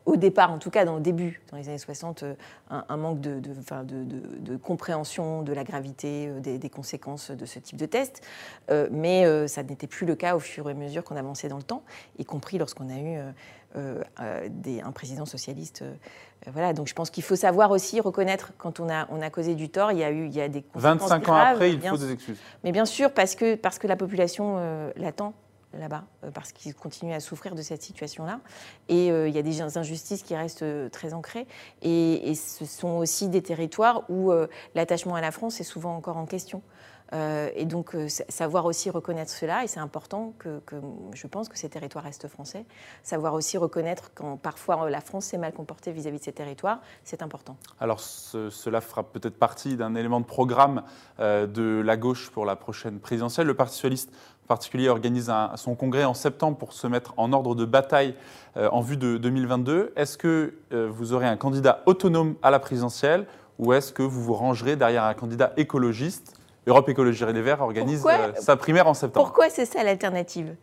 au 0.04 0.16
départ, 0.16 0.50
en 0.50 0.58
tout 0.58 0.70
cas, 0.70 0.84
dans 0.84 0.96
le 0.96 1.00
début, 1.00 1.40
dans 1.50 1.56
les 1.56 1.68
années 1.68 1.78
60, 1.78 2.24
un, 2.70 2.96
manque 2.96 3.20
de, 3.20 4.56
compréhension 4.56 5.42
de 5.42 5.52
la 5.52 5.64
gravité 5.64 6.30
des, 6.40 6.58
des, 6.58 6.70
conséquences 6.70 7.30
de 7.30 7.46
ce 7.46 7.58
type 7.58 7.78
de 7.78 7.86
test. 7.86 8.22
mais 8.90 9.48
ça 9.48 9.62
n'était 9.62 9.86
plus 9.86 10.06
le 10.06 10.16
cas 10.16 10.36
au 10.36 10.40
fur 10.40 10.68
et 10.68 10.72
à 10.72 10.74
mesure 10.74 11.02
qu'on 11.02 11.16
avançait 11.16 11.48
dans 11.48 11.56
le 11.56 11.62
temps, 11.62 11.82
y 12.18 12.24
compris 12.26 12.58
lorsqu'on 12.58 12.90
a 12.90 12.98
eu 12.98 13.18
euh, 13.18 13.22
euh, 13.22 13.32
des, 14.48 14.80
un 14.80 14.92
président 14.92 15.26
socialiste. 15.26 15.82
Euh, 15.82 16.50
voilà, 16.52 16.72
donc 16.72 16.88
je 16.88 16.94
pense 16.94 17.10
qu'il 17.10 17.22
faut 17.22 17.36
savoir 17.36 17.70
aussi 17.70 18.00
reconnaître 18.00 18.52
quand 18.58 18.80
on 18.80 18.88
a, 18.88 19.06
on 19.10 19.20
a 19.20 19.30
causé 19.30 19.54
du 19.54 19.68
tort, 19.68 19.92
il 19.92 19.98
y 19.98 20.04
a 20.04 20.10
eu 20.10 20.26
il 20.26 20.34
y 20.34 20.40
a 20.40 20.48
des 20.48 20.64
25 20.74 21.28
ans 21.28 21.34
après, 21.34 21.72
il 21.72 21.80
faut 21.80 21.96
des 21.96 22.12
excuses. 22.12 22.38
Mais 22.64 22.72
bien 22.72 22.86
sûr, 22.86 23.12
parce 23.12 23.34
que, 23.34 23.56
parce 23.56 23.78
que 23.78 23.86
la 23.86 23.96
population 23.96 24.56
l'attend 24.96 25.34
là-bas, 25.74 26.04
parce 26.32 26.52
qu'ils 26.52 26.74
continuent 26.74 27.12
à 27.12 27.20
souffrir 27.20 27.54
de 27.54 27.60
cette 27.62 27.82
situation-là. 27.82 28.40
Et 28.88 29.08
il 29.08 29.34
y 29.34 29.38
a 29.38 29.42
des 29.42 29.60
injustices 29.60 30.22
qui 30.22 30.34
restent 30.34 30.64
très 30.90 31.12
ancrées. 31.12 31.46
Et, 31.82 32.30
et, 32.30 32.34
ce 32.34 32.64
sont 32.64 32.96
aussi 32.96 33.28
des 33.28 33.42
territoires 33.42 34.08
où 34.08 34.32
l'attachement 34.74 35.14
à 35.14 35.20
la 35.20 35.30
France 35.30 35.60
est 35.60 35.64
souvent 35.64 35.96
encore 35.96 36.16
en 36.16 36.26
question. 36.26 36.62
Euh, 37.14 37.48
et 37.54 37.64
donc, 37.64 37.94
euh, 37.94 38.08
savoir 38.28 38.66
aussi 38.66 38.90
reconnaître 38.90 39.30
cela, 39.30 39.64
et 39.64 39.66
c'est 39.66 39.80
important 39.80 40.34
que, 40.38 40.60
je 41.14 41.26
pense 41.26 41.48
que 41.48 41.56
ces 41.56 41.68
territoires 41.68 42.04
restent 42.04 42.28
français, 42.28 42.66
savoir 43.02 43.34
aussi 43.34 43.56
reconnaître 43.56 44.10
quand 44.14 44.36
parfois 44.36 44.84
euh, 44.84 44.90
la 44.90 45.00
France 45.00 45.26
s'est 45.26 45.38
mal 45.38 45.52
comportée 45.52 45.92
vis-à-vis 45.92 46.18
de 46.18 46.24
ces 46.24 46.32
territoires, 46.32 46.80
c'est 47.04 47.22
important. 47.22 47.56
Alors, 47.80 48.00
cela 48.00 48.80
fera 48.80 49.02
peut-être 49.02 49.38
partie 49.38 49.76
d'un 49.76 49.94
élément 49.94 50.20
de 50.20 50.26
programme 50.26 50.82
de 51.18 51.82
la 51.84 51.96
gauche 51.96 52.30
pour 52.30 52.44
la 52.44 52.56
prochaine 52.56 52.98
présidentielle. 53.00 53.46
Le 53.46 53.54
Parti 53.54 53.74
socialiste 53.74 54.10
en 54.44 54.46
particulier 54.48 54.88
organise 54.88 55.32
son 55.56 55.74
congrès 55.74 56.04
en 56.04 56.14
septembre 56.14 56.56
pour 56.56 56.72
se 56.72 56.86
mettre 56.86 57.14
en 57.16 57.32
ordre 57.32 57.54
de 57.54 57.64
bataille 57.64 58.14
en 58.56 58.80
vue 58.80 58.96
de 58.96 59.18
2022. 59.18 59.92
Est-ce 59.96 60.18
que 60.18 60.54
vous 60.70 61.12
aurez 61.12 61.26
un 61.26 61.36
candidat 61.36 61.82
autonome 61.86 62.36
à 62.42 62.50
la 62.50 62.58
présidentielle 62.58 63.26
ou 63.58 63.72
est-ce 63.72 63.92
que 63.92 64.02
vous 64.02 64.22
vous 64.22 64.34
rangerez 64.34 64.76
derrière 64.76 65.04
un 65.04 65.14
candidat 65.14 65.52
écologiste? 65.56 66.37
Europe 66.68 66.88
Écologie 66.88 67.24
Les 67.24 67.42
Verts 67.42 67.62
organise 67.62 68.04
euh, 68.06 68.32
sa 68.38 68.56
primaire 68.56 68.86
en 68.86 68.94
septembre. 68.94 69.26
Pourquoi 69.26 69.48
c'est 69.48 69.64
ça 69.64 69.82
l'alternative? 69.82 70.54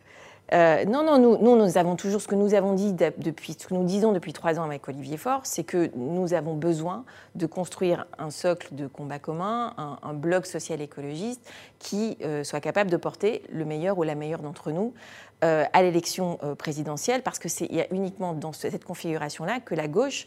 Euh, 0.52 0.84
non, 0.84 1.02
non, 1.02 1.18
nous, 1.18 1.56
nous, 1.56 1.78
avons 1.78 1.96
toujours 1.96 2.20
ce 2.20 2.28
que 2.28 2.36
nous 2.36 2.54
avons 2.54 2.74
dit 2.74 2.92
depuis, 2.92 3.56
ce 3.58 3.66
que 3.66 3.74
nous 3.74 3.82
disons 3.82 4.12
depuis 4.12 4.32
trois 4.32 4.60
ans 4.60 4.62
avec 4.62 4.86
Olivier 4.86 5.16
Faure, 5.16 5.40
c'est 5.42 5.64
que 5.64 5.90
nous 5.96 6.34
avons 6.34 6.54
besoin 6.54 7.04
de 7.34 7.46
construire 7.46 8.06
un 8.18 8.30
socle 8.30 8.68
de 8.70 8.86
combat 8.86 9.18
commun, 9.18 9.74
un, 9.76 10.14
bloc 10.14 10.46
social 10.46 10.80
écologiste 10.80 11.40
qui 11.80 12.16
euh, 12.22 12.44
soit 12.44 12.60
capable 12.60 12.90
de 12.90 12.96
porter 12.96 13.42
le 13.50 13.64
meilleur 13.64 13.98
ou 13.98 14.04
la 14.04 14.14
meilleure 14.14 14.42
d'entre 14.42 14.70
nous 14.70 14.94
à 15.42 15.82
l'élection 15.82 16.38
présidentielle, 16.58 17.22
parce 17.22 17.38
que 17.38 17.48
c'est 17.50 17.68
uniquement 17.92 18.32
dans 18.32 18.52
cette 18.52 18.84
configuration-là 18.84 19.60
que 19.60 19.74
la 19.74 19.86
gauche 19.86 20.26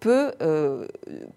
peut 0.00 0.32
euh, 0.42 0.86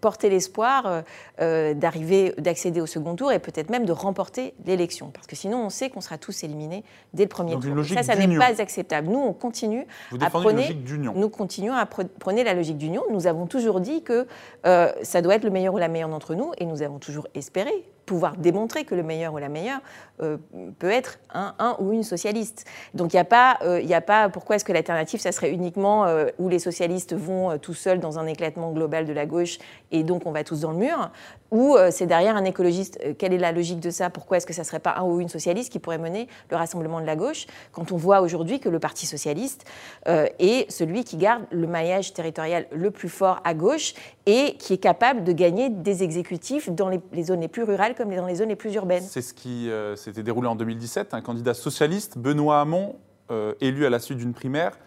porter 0.01 0.29
l'espoir 0.29 0.86
euh, 0.86 1.01
euh, 1.41 1.74
d'arriver, 1.74 2.34
d'accéder 2.38 2.82
au 2.82 2.86
second 2.86 3.15
tour 3.15 3.32
et 3.32 3.39
peut-être 3.39 3.70
même 3.70 3.86
de 3.86 3.91
remporter 3.91 4.53
l'élection. 4.65 5.12
Parce 5.13 5.27
que 5.27 5.36
sinon, 5.36 5.65
on 5.65 5.70
sait 5.70 5.89
qu'on 5.89 6.01
sera 6.01 6.17
tous 6.17 6.43
éliminés 6.43 6.84
dès 7.13 7.24
le 7.24 7.29
premier 7.29 7.60
tour. 7.60 7.86
Ça, 7.86 8.03
ça 8.03 8.15
n'est 8.15 8.38
pas 8.38 8.60
acceptable. 8.62 9.10
Nous, 9.10 9.20
on 9.20 9.34
continue 9.34 9.86
à 10.20 10.29
prôner. 10.29 10.75
Nous 11.15 11.29
continuons 11.29 11.74
à 11.74 11.86
prôner 11.86 12.43
la 12.43 12.53
logique 12.53 12.77
d'union. 12.77 13.03
Nous 13.12 13.27
avons 13.27 13.46
toujours 13.46 13.82
dit 13.82 14.01
que 14.01 14.25
ça 14.63 15.22
doit 15.22 15.36
être 15.36 15.43
le 15.43 15.51
meilleur 15.51 15.74
ou 15.74 15.77
la 15.77 15.89
meilleure 15.89 16.10
d'entre 16.10 16.34
nous, 16.34 16.53
et 16.58 16.65
nous 16.65 16.82
avons 16.82 17.00
toujours 17.00 17.27
espéré 17.36 17.86
pouvoir 18.05 18.38
démontrer 18.38 18.86
que 18.86 18.96
le 18.96 19.03
meilleur 19.03 19.34
ou 19.34 19.38
la 19.38 19.50
meilleure 19.50 19.79
euh, 20.22 20.38
peut 20.77 20.91
être 20.91 21.17
un, 21.34 21.75
ou 21.79 21.91
une 21.91 22.03
socialiste. 22.03 22.65
Donc 22.93 23.13
il 23.13 23.15
n'y 23.15 23.20
a, 23.20 23.25
pas, 23.25 23.58
euh, 23.63 23.84
a 23.89 24.01
pas 24.01 24.29
pourquoi 24.29 24.58
est-ce 24.58 24.65
que 24.65 24.72
l'alternative, 24.72 25.20
ça 25.20 25.32
serait 25.32 25.50
uniquement 25.50 26.05
euh, 26.05 26.27
où 26.38 26.50
les 26.50 26.60
socialistes 26.60 27.15
vont 27.15 27.58
tout 27.58 27.74
seuls 27.74 28.00
dans 28.00 28.20
un 28.20 28.27
éclatement 28.27 28.72
global 28.72 29.05
de 29.05 29.13
la 29.13 29.25
gauche 29.25 29.58
et 29.91 30.03
donc 30.03 30.27
on 30.27 30.32
va 30.32 30.43
tous 30.43 30.62
dans 30.62 30.72
le 30.72 30.77
mur, 30.77 31.12
ou 31.51 31.77
c'est 31.91 32.08
derrière 32.08 32.36
un 32.36 32.46
écologiste. 32.46 33.00
quelle 33.20 33.32
est 33.32 33.38
la 33.38 33.51
logique 33.51 33.79
de 33.79 33.91
ça? 33.91 34.10
Pourquoi 34.10 34.38
est-ce 34.38 34.48
que 34.48 34.53
ça 34.53 34.63
ne 34.63 34.65
serait 34.65 34.79
pas 34.79 34.96
un 34.98 35.03
ou 35.03 35.20
une 35.20 35.29
socialiste 35.29 35.72
qui 35.72 35.77
pourrait 35.77 36.00
mener 36.00 36.27
le 36.50 36.58
rassemblement 36.58 37.00
de 37.00 37.05
la 37.05 37.15
gauche? 37.15 37.46
Quand 37.72 37.91
on 37.91 37.98
voit 37.98 38.22
aujourd'hui 38.22 38.60
que 38.60 38.70
le 38.70 38.79
Parti 38.79 39.05
socialiste 39.05 39.65
est 40.08 40.72
celui 40.72 41.03
qui 41.03 41.17
garde 41.17 41.43
le 41.51 41.67
maillage 41.67 42.13
territorial 42.13 42.65
le 42.72 42.89
plus 42.89 43.10
fort 43.10 43.39
à 43.43 43.53
gauche 43.53 43.93
et 44.25 44.55
qui 44.58 44.74
est 44.74 44.77
capable 44.79 45.24
de 45.24 45.32
gagner 45.32 45.70
des 45.70 46.01
exécutifs 46.01 46.72
dans 46.72 46.89
les, 46.89 47.00
les 47.12 47.24
zones 47.25 47.41
les 47.41 47.48
plus 47.48 47.63
rurales 47.63 47.93
comme 47.93 48.15
dans 48.15 48.25
les 48.25 48.36
zones 48.36 48.50
les 48.50 48.55
plus 48.55 48.74
urbaines. 48.74 49.03
C'est 49.03 49.22
ce 49.22 49.36
qui 49.36 49.70
s'était 50.03 50.24
déroulé 50.24 50.48
en 50.48 50.55
2017. 50.55 51.13
Un 51.13 51.22
candidat 51.22 51.53
socialiste, 51.53 52.17
Benoît 52.17 52.60
Hamon, 52.60 52.95
euh, 53.31 53.53
élu 53.62 53.86
à 53.86 53.89
la 53.89 54.00
suite 54.00 54.17
d'une 54.17 54.33
primaire, 54.33 54.77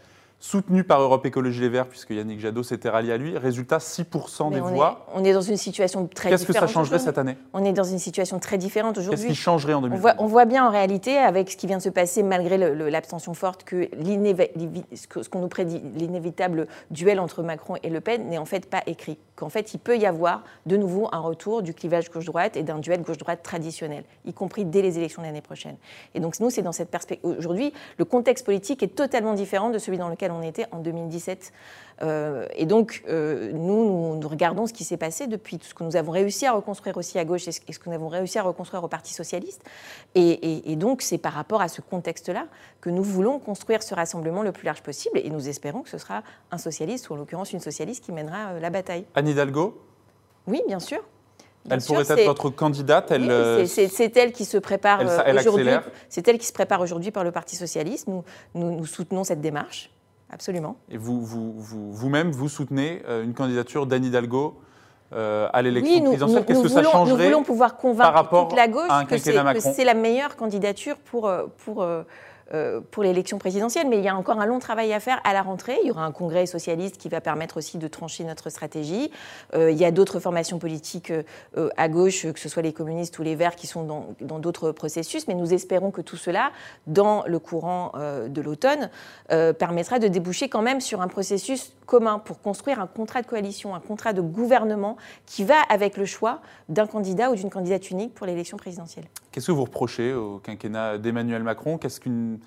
soutenu 0.47 0.85
par 0.85 1.01
Europe 1.01 1.27
Écologie 1.27 1.61
Les 1.61 1.69
Verts, 1.69 1.89
puisque 1.89 2.11
Yannick 2.11 2.39
Jadot 2.39 2.63
s'était 2.63 2.89
rallié 2.89 3.13
à 3.13 3.17
lui. 3.17 3.37
Résultat, 3.37 3.79
6% 3.79 4.53
des 4.53 4.61
voix. 4.61 5.07
on 5.13 5.25
est 5.25 5.33
dans 5.33 5.41
une 5.41 5.57
situation 5.57 6.07
très 6.07 6.31
différente. 6.31 6.47
Qu'est-ce 6.47 6.47
que 6.47 6.53
ça 6.53 6.73
changerait 6.73 6.99
cette 7.01 7.19
année? 7.19 7.37
On 7.53 7.65
est 7.65 7.73
dans 7.73 7.85
une 7.85 7.99
situation 7.99 8.39
très 8.39 8.57
différente 8.57 8.97
aujourd'hui. 8.97 9.19
Qu'est-ce 9.19 9.33
qui 9.33 9.35
changerait 9.35 9.75
en 9.75 9.83
2020 9.83 10.15
on 10.19 10.27
on 10.27 10.29
voit, 10.29 10.45
bien 10.45 10.67
en 10.67 10.71
réalité, 10.71 11.19
avec 11.19 11.51
ce 11.51 11.57
qui 11.57 11.67
vient 11.67 11.79
de 11.79 11.83
se 11.83 11.89
passer, 11.89 12.23
malgré 12.23 12.59
l'abstention 12.59 13.33
forte, 13.33 13.65
que 13.65 13.89
ce 13.95 15.29
qu'on 15.29 15.41
nous 15.41 15.49
prédit, 15.49 15.81
l'inévitable 15.95 16.67
duel 16.91 17.21
entre 17.21 17.43
Macron 17.43 17.77
et 17.83 17.91
Le 17.91 18.01
Pen 18.01 18.29
n'est 18.29 18.39
en 18.39 18.45
fait 18.45 18.69
pas 18.69 18.83
écrit. 18.87 19.19
Qu'en 19.37 19.49
fait, 19.49 19.75
il 19.75 19.79
peut 19.79 19.99
y 19.99 20.07
avoir 20.07 20.43
de 20.65 20.77
nouveau 20.77 21.09
un 21.13 21.21
retour 21.21 21.63
du 21.63 21.75
clivage 21.75 22.11
gauche-droite 22.11 22.57
et 22.57 22.63
d'un 22.63 22.79
duel 22.79 23.03
gauche-droite 23.03 23.43
traditionnel, 23.43 24.05
y 24.25 24.33
compris 24.33 24.65
dès 24.65 24.83
les 24.83 24.99
élections 24.99 25.23
de 25.23 25.27
l'année 25.27 25.43
prochaine. 25.43 25.77
Et 26.15 26.21
donc, 26.21 26.41
nous, 26.41 26.51
c'est 26.51 26.63
dans 26.63 26.73
cette 26.73 26.91
perspective. 26.91 27.37
Aujourd'hui, 27.39 27.73
le 27.99 28.05
contexte 28.05 28.45
politique 28.45 28.83
est 28.83 28.95
totalement 28.95 29.35
différent 29.35 29.71
de 29.71 29.79
celui 29.79 29.99
dans 29.99 30.09
lequel 30.09 30.33
on 30.33 30.36
était 30.43 30.67
en 30.73 30.79
2017. 30.79 31.53
Euh, 32.03 32.47
et 32.55 32.67
donc, 32.67 33.03
euh, 33.09 33.53
nous, 33.53 34.17
nous, 34.17 34.29
regardons 34.29 34.67
ce 34.67 34.73
qui 34.73 34.85
s'est 34.85 34.97
passé 34.97 35.27
depuis 35.27 35.59
tout 35.59 35.67
ce 35.67 35.75
que 35.75 35.83
nous 35.83 35.97
avons 35.97 36.13
réussi 36.13 36.47
à 36.47 36.53
reconstruire 36.53 36.97
aussi 36.97 37.19
à 37.19 37.25
gauche 37.25 37.49
et 37.49 37.53
ce, 37.53 37.61
que 37.61 37.89
nous 37.89 37.95
avons 37.95 38.09
réussi 38.09 38.39
à 38.39 38.43
reconstruire 38.43 38.85
au 38.85 38.89
Parti 38.89 39.15
socialiste. 39.15 39.63
Et, 40.15 40.77
donc, 40.77 41.03
c'est 41.03 41.19
par 41.19 41.33
rapport 41.33 41.61
à 41.61 41.69
ce 41.69 41.81
contexte-là 41.81 42.47
que 42.81 42.91
nous 42.91 43.03
voulons 43.03 43.39
construire 43.39 43.83
ce 43.83 43.95
rassemblement 43.95 44.43
le 44.43 44.53
plus 44.53 44.67
large 44.67 44.83
possible. 44.83 45.19
Et 45.19 45.31
nous 45.31 45.49
espérons 45.49 45.83
que 45.83 45.89
ce 45.89 45.99
sera 45.99 46.23
un 46.51 46.59
socialiste, 46.59 47.09
ou 47.09 47.15
en 47.15 47.17
l'occurrence 47.17 47.53
une 47.53 47.61
socialiste, 47.61 48.05
qui 48.05 48.13
mènera 48.13 48.53
euh, 48.53 48.61
la 48.61 48.71
bataille. 48.71 49.07
Anne 49.15 49.29
Hidalgo? 49.29 49.81
Oui, 50.47 50.63
bien 50.69 50.79
sûr. 50.79 51.01
elle 51.71 51.81
pourrait 51.81 52.11
être 52.13 52.27
votre 52.27 52.51
candidate. 52.51 53.11
Elle... 53.11 53.67
c'est 53.67 54.17
elle 54.17 54.33
qui 54.33 54.45
se 54.45 54.59
prépare 54.59 55.01
aujourd'hui. 55.01 55.71
C'est 56.11 56.29
elle 56.29 56.39
qui 56.39 56.47
se 56.47 56.53
prépare 56.53 56.83
aujourd'hui 56.83 57.11
par 57.11 57.25
le 57.25 57.33
Parti 57.33 57.57
socialiste. 57.57 58.07
Nous, 58.07 58.23
nous, 58.55 58.71
nous 58.71 58.87
soutenons 58.87 59.25
cette 59.25 59.41
démarche 59.41 59.91
absolument. 60.31 60.77
Et 60.91 60.97
vous, 60.97 61.21
vous-même, 61.25 62.31
vous, 62.31 62.49
soutenez 62.49 63.03
euh, 63.09 63.25
une 63.25 63.35
candidature 63.35 63.87
d'Anne 63.87 64.05
Hidalgo 64.05 64.61
euh, 65.13 65.49
à 65.53 65.63
l'élection 65.63 66.03
présidentielle 66.03 66.45
Qu'est-ce 66.47 66.63
que 66.63 66.69
ça 66.69 66.83
changerait 66.83 67.25
Nous 67.25 67.31
voulons 67.31 67.45
pouvoir 67.45 67.77
convaincre 67.77 68.29
toute 68.49 68.57
la 68.57 68.69
gauche 68.69 69.07
que 69.09 69.19
c'est 69.19 69.85
la 69.85 69.95
meilleure 69.95 70.37
candidature 70.37 70.97
pour, 70.97 71.29
euh, 71.29 71.47
pour 71.65 71.87
pour 72.91 73.03
l'élection 73.03 73.39
présidentielle, 73.39 73.89
mais 73.89 73.99
il 73.99 74.05
y 74.05 74.09
a 74.09 74.17
encore 74.17 74.41
un 74.41 74.47
long 74.47 74.59
travail 74.59 74.93
à 74.93 75.01
faire 75.01 75.21
à 75.25 75.33
la 75.33 75.43
rentrée. 75.43 75.79
Il 75.83 75.89
y 75.89 75.91
aura 75.91 76.05
un 76.05 76.13
congrès 76.13 76.47
socialiste 76.47 76.97
qui 76.97 77.09
va 77.09 77.21
permettre 77.21 77.57
aussi 77.57 77.79
de 77.79 77.89
trancher 77.89 78.25
notre 78.25 78.51
stratégie. 78.51 79.11
Euh, 79.55 79.71
il 79.71 79.77
y 79.77 79.85
a 79.85 79.91
d'autres 79.91 80.21
formations 80.21 80.59
politiques 80.59 81.11
euh, 81.11 81.69
à 81.77 81.89
gauche, 81.89 82.31
que 82.31 82.39
ce 82.39 82.49
soit 82.49 82.63
les 82.63 82.73
communistes 82.73 83.19
ou 83.19 83.23
les 83.23 83.35
Verts, 83.35 83.57
qui 83.57 83.67
sont 83.67 83.85
dans 84.21 84.39
d'autres 84.39 84.73
processus, 84.73 85.29
mais 85.29 85.35
nous 85.35 85.53
espérons 85.53 85.91
que 85.91 86.01
tout 86.01 86.17
cela, 86.17 86.53
dans 86.87 87.25
le 87.27 87.39
courant 87.39 87.93
de 87.97 88.41
l'automne, 88.41 88.91
permettra 89.29 89.99
de 89.99 90.09
déboucher 90.09 90.49
quand 90.49 90.63
même 90.63 90.81
sur 90.81 91.01
un 91.01 91.09
processus 91.09 91.76
commun 91.87 92.19
pour 92.19 92.41
construire 92.41 92.81
un 92.81 92.87
contrat 92.87 93.23
de 93.23 93.27
coalition, 93.27 93.75
un 93.75 93.81
contrat 93.81 94.13
de 94.13 94.21
gouvernement 94.21 94.97
qui 95.25 95.45
va 95.45 95.61
avec 95.71 95.97
le 95.97 96.05
choix 96.05 96.41
d'un 96.69 96.87
candidat 96.87 97.31
ou 97.31 97.37
d'une 97.37 97.51
candidate 97.51 97.91
unique 97.91 98.15
pour 98.15 98.27
l'élection 98.27 98.57
présidentielle. 98.57 99.07
Qu'est-ce 99.33 99.47
que 99.47 99.53
vous 99.53 99.65
reprochez 99.65 100.13
au 100.13 100.39
quinquennat 100.39 100.99
d'Emmanuel 100.99 101.43
Macron? 101.43 101.79
Qu'est-ce 101.79 102.01
qu'une 102.01 102.41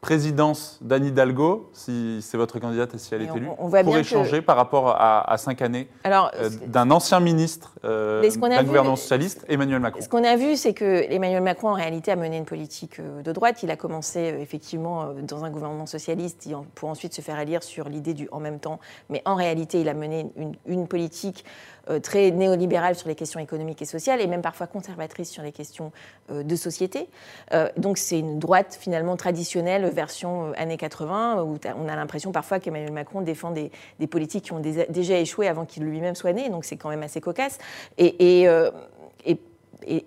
présidence 0.00 0.78
d'Anne 0.80 1.04
Hidalgo, 1.04 1.70
si 1.74 2.20
c'est 2.22 2.38
votre 2.38 2.58
candidate 2.58 2.94
et 2.94 2.98
si 2.98 3.14
elle 3.14 3.22
est 3.22 3.36
élue, 3.36 3.48
on, 3.58 3.70
pourrait 3.70 4.02
changer 4.02 4.40
par 4.40 4.56
rapport 4.56 4.94
à, 4.98 5.36
cinq 5.36 5.60
années 5.62 5.88
euh, 6.06 6.50
d'un 6.66 6.90
ancien 6.90 7.20
ministre 7.20 7.74
euh, 7.84 8.22
d'un 8.22 8.64
gouvernement 8.64 8.96
socialiste, 8.96 9.44
Emmanuel 9.48 9.80
Macron 9.80 10.00
Ce 10.00 10.08
qu'on 10.08 10.24
a 10.24 10.36
vu, 10.36 10.56
c'est 10.56 10.72
que 10.72 11.04
Emmanuel 11.10 11.42
Macron, 11.42 11.68
en 11.68 11.74
réalité, 11.74 12.10
a 12.10 12.16
mené 12.16 12.38
une 12.38 12.44
politique 12.46 12.98
euh, 12.98 13.22
de 13.22 13.32
droite. 13.32 13.62
Il 13.62 13.70
a 13.70 13.76
commencé 13.76 14.20
effectivement 14.40 15.12
dans 15.22 15.44
un 15.44 15.50
gouvernement 15.50 15.86
socialiste 15.86 16.48
pour 16.74 16.88
ensuite 16.88 17.12
se 17.12 17.20
faire 17.20 17.38
élire 17.38 17.62
sur 17.62 17.88
l'idée 17.88 18.14
du 18.14 18.28
en 18.32 18.40
même 18.40 18.58
temps. 18.58 18.80
Mais 19.10 19.22
en 19.26 19.34
réalité, 19.34 19.80
il 19.80 19.88
a 19.88 19.94
mené 19.94 20.30
une, 20.36 20.54
une 20.66 20.88
politique 20.88 21.44
euh, 21.90 21.98
très 21.98 22.30
néolibérale 22.30 22.94
sur 22.94 23.08
les 23.08 23.14
questions 23.14 23.40
économiques 23.40 23.80
et 23.82 23.86
sociales, 23.86 24.20
et 24.20 24.26
même 24.26 24.42
parfois 24.42 24.66
conservatrice 24.66 25.30
sur 25.30 25.42
les 25.42 25.50
questions 25.50 25.92
euh, 26.30 26.42
de 26.42 26.54
société. 26.54 27.08
Euh, 27.52 27.68
donc 27.78 27.96
c'est 27.96 28.18
une 28.18 28.38
droite 28.38 28.76
finalement 28.78 29.16
traditionnelle 29.16 29.89
version 29.90 30.52
années 30.56 30.76
80, 30.76 31.42
où 31.42 31.58
on 31.76 31.88
a 31.88 31.96
l'impression 31.96 32.32
parfois 32.32 32.60
qu'Emmanuel 32.60 32.92
Macron 32.92 33.20
défend 33.20 33.50
des, 33.50 33.70
politiques 34.06 34.44
qui 34.44 34.52
ont 34.52 34.60
déjà 34.60 35.18
échoué 35.18 35.48
avant 35.48 35.64
qu'il 35.64 35.84
lui-même 35.84 36.14
soit 36.14 36.32
né, 36.32 36.48
donc 36.48 36.64
c'est 36.64 36.76
quand 36.76 36.88
même 36.88 37.02
assez 37.02 37.20
cocasse. 37.20 37.58
Et, 37.98 38.46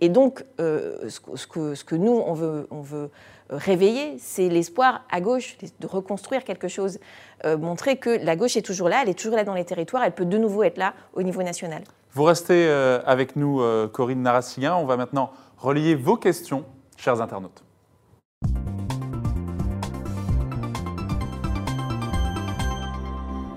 donc, 0.09 0.43
ce, 0.57 1.83
que, 1.83 1.95
nous, 1.95 2.11
on 2.11 2.33
veut, 2.33 3.09
réveiller, 3.49 4.17
c'est 4.19 4.49
l'espoir 4.49 5.01
à 5.11 5.21
gauche 5.21 5.57
de 5.79 5.87
reconstruire 5.87 6.43
quelque 6.43 6.67
chose, 6.67 6.99
montrer 7.45 7.97
que 7.97 8.09
la 8.09 8.35
gauche 8.35 8.57
est 8.57 8.61
toujours 8.61 8.89
là, 8.89 8.99
elle 9.03 9.09
est 9.09 9.17
toujours 9.17 9.35
là 9.35 9.43
dans 9.43 9.53
les 9.53 9.65
territoires, 9.65 10.03
elle 10.03 10.13
peut 10.13 10.25
de 10.25 10.37
nouveau 10.37 10.63
être 10.63 10.77
là 10.77 10.93
au 11.13 11.23
niveau 11.23 11.43
national. 11.43 11.83
Vous 12.13 12.23
restez 12.23 12.69
avec 13.05 13.35
nous, 13.35 13.61
Corinne 13.91 14.21
Narassiguin. 14.21 14.75
On 14.75 14.85
va 14.85 14.97
maintenant 14.97 15.31
relayer 15.57 15.95
vos 15.95 16.17
questions, 16.17 16.65
chers 16.97 17.21
internautes. 17.21 17.63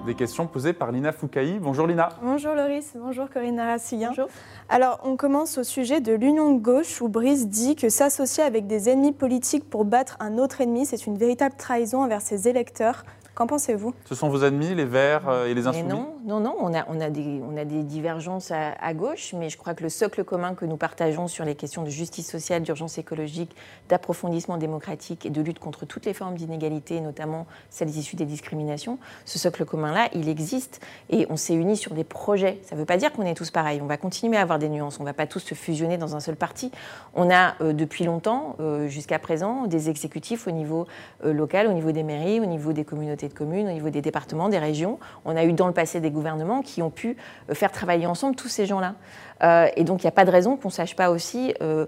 Des 0.06 0.14
questions 0.14 0.46
posées 0.46 0.72
par 0.72 0.92
Lina 0.92 1.10
Foucaï. 1.10 1.58
Bonjour 1.58 1.88
Lina. 1.88 2.10
Bonjour 2.22 2.54
Loris, 2.54 2.92
bonjour 2.94 3.28
Corinne 3.28 3.56
Narassiguin. 3.56 4.10
Bonjour. 4.10 4.28
Alors, 4.68 5.00
on 5.02 5.16
commence 5.16 5.58
au 5.58 5.64
sujet 5.64 6.00
de 6.00 6.12
l'union 6.12 6.54
de 6.54 6.60
gauche 6.60 7.02
où 7.02 7.08
Brice 7.08 7.48
dit 7.48 7.74
que 7.74 7.88
s'associer 7.88 8.44
avec 8.44 8.68
des 8.68 8.88
ennemis 8.88 9.10
politiques 9.10 9.68
pour 9.68 9.84
battre 9.84 10.16
un 10.20 10.38
autre 10.38 10.60
ennemi, 10.60 10.86
c'est 10.86 11.06
une 11.06 11.18
véritable 11.18 11.56
trahison 11.56 12.04
envers 12.04 12.20
ses 12.20 12.46
électeurs. 12.46 13.04
Qu'en 13.36 13.46
pensez-vous? 13.46 13.92
Ce 14.06 14.14
sont 14.14 14.30
vos 14.30 14.44
ennemis, 14.44 14.74
les 14.74 14.86
Verts 14.86 15.28
euh, 15.28 15.44
et 15.44 15.52
les 15.52 15.66
Insoumis? 15.66 15.86
Non, 15.86 16.14
non, 16.24 16.40
non. 16.40 16.56
On 16.58 16.72
a, 16.72 16.86
on 16.88 16.98
a, 17.02 17.10
des, 17.10 17.42
on 17.46 17.58
a 17.58 17.66
des 17.66 17.82
divergences 17.82 18.50
à, 18.50 18.94
gauche, 18.94 19.34
mais 19.36 19.50
je 19.50 19.58
crois 19.58 19.74
que 19.74 19.82
le 19.82 19.90
socle 19.90 20.24
commun 20.24 20.54
que 20.54 20.64
nous 20.64 20.78
partageons 20.78 21.28
sur 21.28 21.44
les 21.44 21.54
questions 21.54 21.82
de 21.82 21.90
justice 21.90 22.30
sociale, 22.30 22.62
d'urgence 22.62 22.96
écologique, 22.96 23.54
d'approfondissement 23.90 24.56
démocratique 24.56 25.26
et 25.26 25.30
de 25.30 25.42
lutte 25.42 25.58
contre 25.58 25.84
toutes 25.84 26.06
les 26.06 26.14
formes 26.14 26.34
d'inégalité, 26.36 27.02
notamment 27.02 27.46
celles 27.68 27.90
issues 27.90 28.16
des 28.16 28.24
discriminations, 28.24 28.98
ce 29.26 29.38
socle 29.38 29.66
commun-là, 29.66 30.08
il 30.14 30.30
existe 30.30 30.80
et 31.10 31.26
on 31.28 31.36
s'est 31.36 31.52
unis 31.52 31.76
sur 31.76 31.92
des 31.92 32.04
projets. 32.04 32.58
Ça 32.62 32.74
ne 32.74 32.80
veut 32.80 32.86
pas 32.86 32.96
dire 32.96 33.12
qu'on 33.12 33.26
est 33.26 33.34
tous 33.34 33.50
pareils. 33.50 33.82
On 33.82 33.86
va 33.86 33.98
continuer 33.98 34.38
à 34.38 34.40
avoir 34.40 34.58
des 34.58 34.70
nuances. 34.70 34.98
On 34.98 35.02
ne 35.02 35.08
va 35.08 35.12
pas 35.12 35.26
tous 35.26 35.40
se 35.40 35.54
fusionner 35.54 35.98
dans 35.98 36.16
un 36.16 36.20
seul 36.20 36.36
parti. 36.36 36.70
On 37.14 37.30
a 37.30 37.52
euh, 37.60 37.74
depuis 37.74 38.04
longtemps, 38.04 38.56
euh, 38.60 38.88
jusqu'à 38.88 39.18
présent, 39.18 39.66
des 39.66 39.90
exécutifs 39.90 40.48
au 40.48 40.52
niveau 40.52 40.86
local, 41.22 41.66
au 41.66 41.74
niveau 41.74 41.92
des 41.92 42.02
mairies, 42.02 42.40
au 42.40 42.46
niveau 42.46 42.72
des 42.72 42.86
communautés 42.86 43.25
de 43.28 43.34
communes, 43.34 43.68
au 43.68 43.72
niveau 43.72 43.90
des 43.90 44.02
départements, 44.02 44.48
des 44.48 44.58
régions. 44.58 44.98
On 45.24 45.36
a 45.36 45.44
eu 45.44 45.52
dans 45.52 45.66
le 45.66 45.72
passé 45.72 46.00
des 46.00 46.10
gouvernements 46.10 46.62
qui 46.62 46.82
ont 46.82 46.90
pu 46.90 47.16
euh, 47.50 47.54
faire 47.54 47.72
travailler 47.72 48.06
ensemble 48.06 48.36
tous 48.36 48.48
ces 48.48 48.66
gens-là. 48.66 48.94
Euh, 49.42 49.68
et 49.76 49.84
donc, 49.84 50.02
il 50.02 50.06
n'y 50.06 50.08
a 50.08 50.12
pas 50.12 50.24
de 50.24 50.30
raison 50.30 50.56
qu'on 50.56 50.68
ne 50.68 50.72
sache 50.72 50.96
pas 50.96 51.10
aussi 51.10 51.54
euh, 51.60 51.86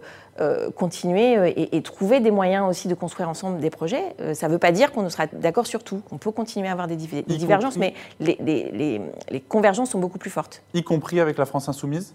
continuer 0.77 1.69
et, 1.73 1.83
trouver 1.83 2.21
des 2.21 2.31
moyens 2.31 2.69
aussi 2.69 2.87
de 2.87 2.95
construire 2.95 3.29
ensemble 3.29 3.59
des 3.59 3.71
projets. 3.71 4.15
ça 4.35 4.47
ne 4.47 4.53
veut 4.53 4.59
pas 4.59 4.71
dire 4.71 4.93
qu'on 4.93 5.03
ne 5.03 5.09
sera 5.09 5.27
d'accord 5.27 5.67
sur 5.67 5.83
tout. 5.83 6.01
On 6.13 6.19
peut 6.19 6.31
continuer 6.31 6.69
à 6.69 6.73
avoir 6.73 6.87
des, 6.87 6.95
divergences, 6.95 7.77
mais 7.77 7.95
les 8.21 9.01
convergences 9.49 9.91
sont 9.91 9.99
beaucoup 9.99 10.19
plus 10.19 10.31
fortes. 10.31 10.63
Y 10.75 10.85
compris 10.85 11.19
avec 11.19 11.39
la 11.39 11.47
France 11.47 11.69
insoumise? 11.69 12.15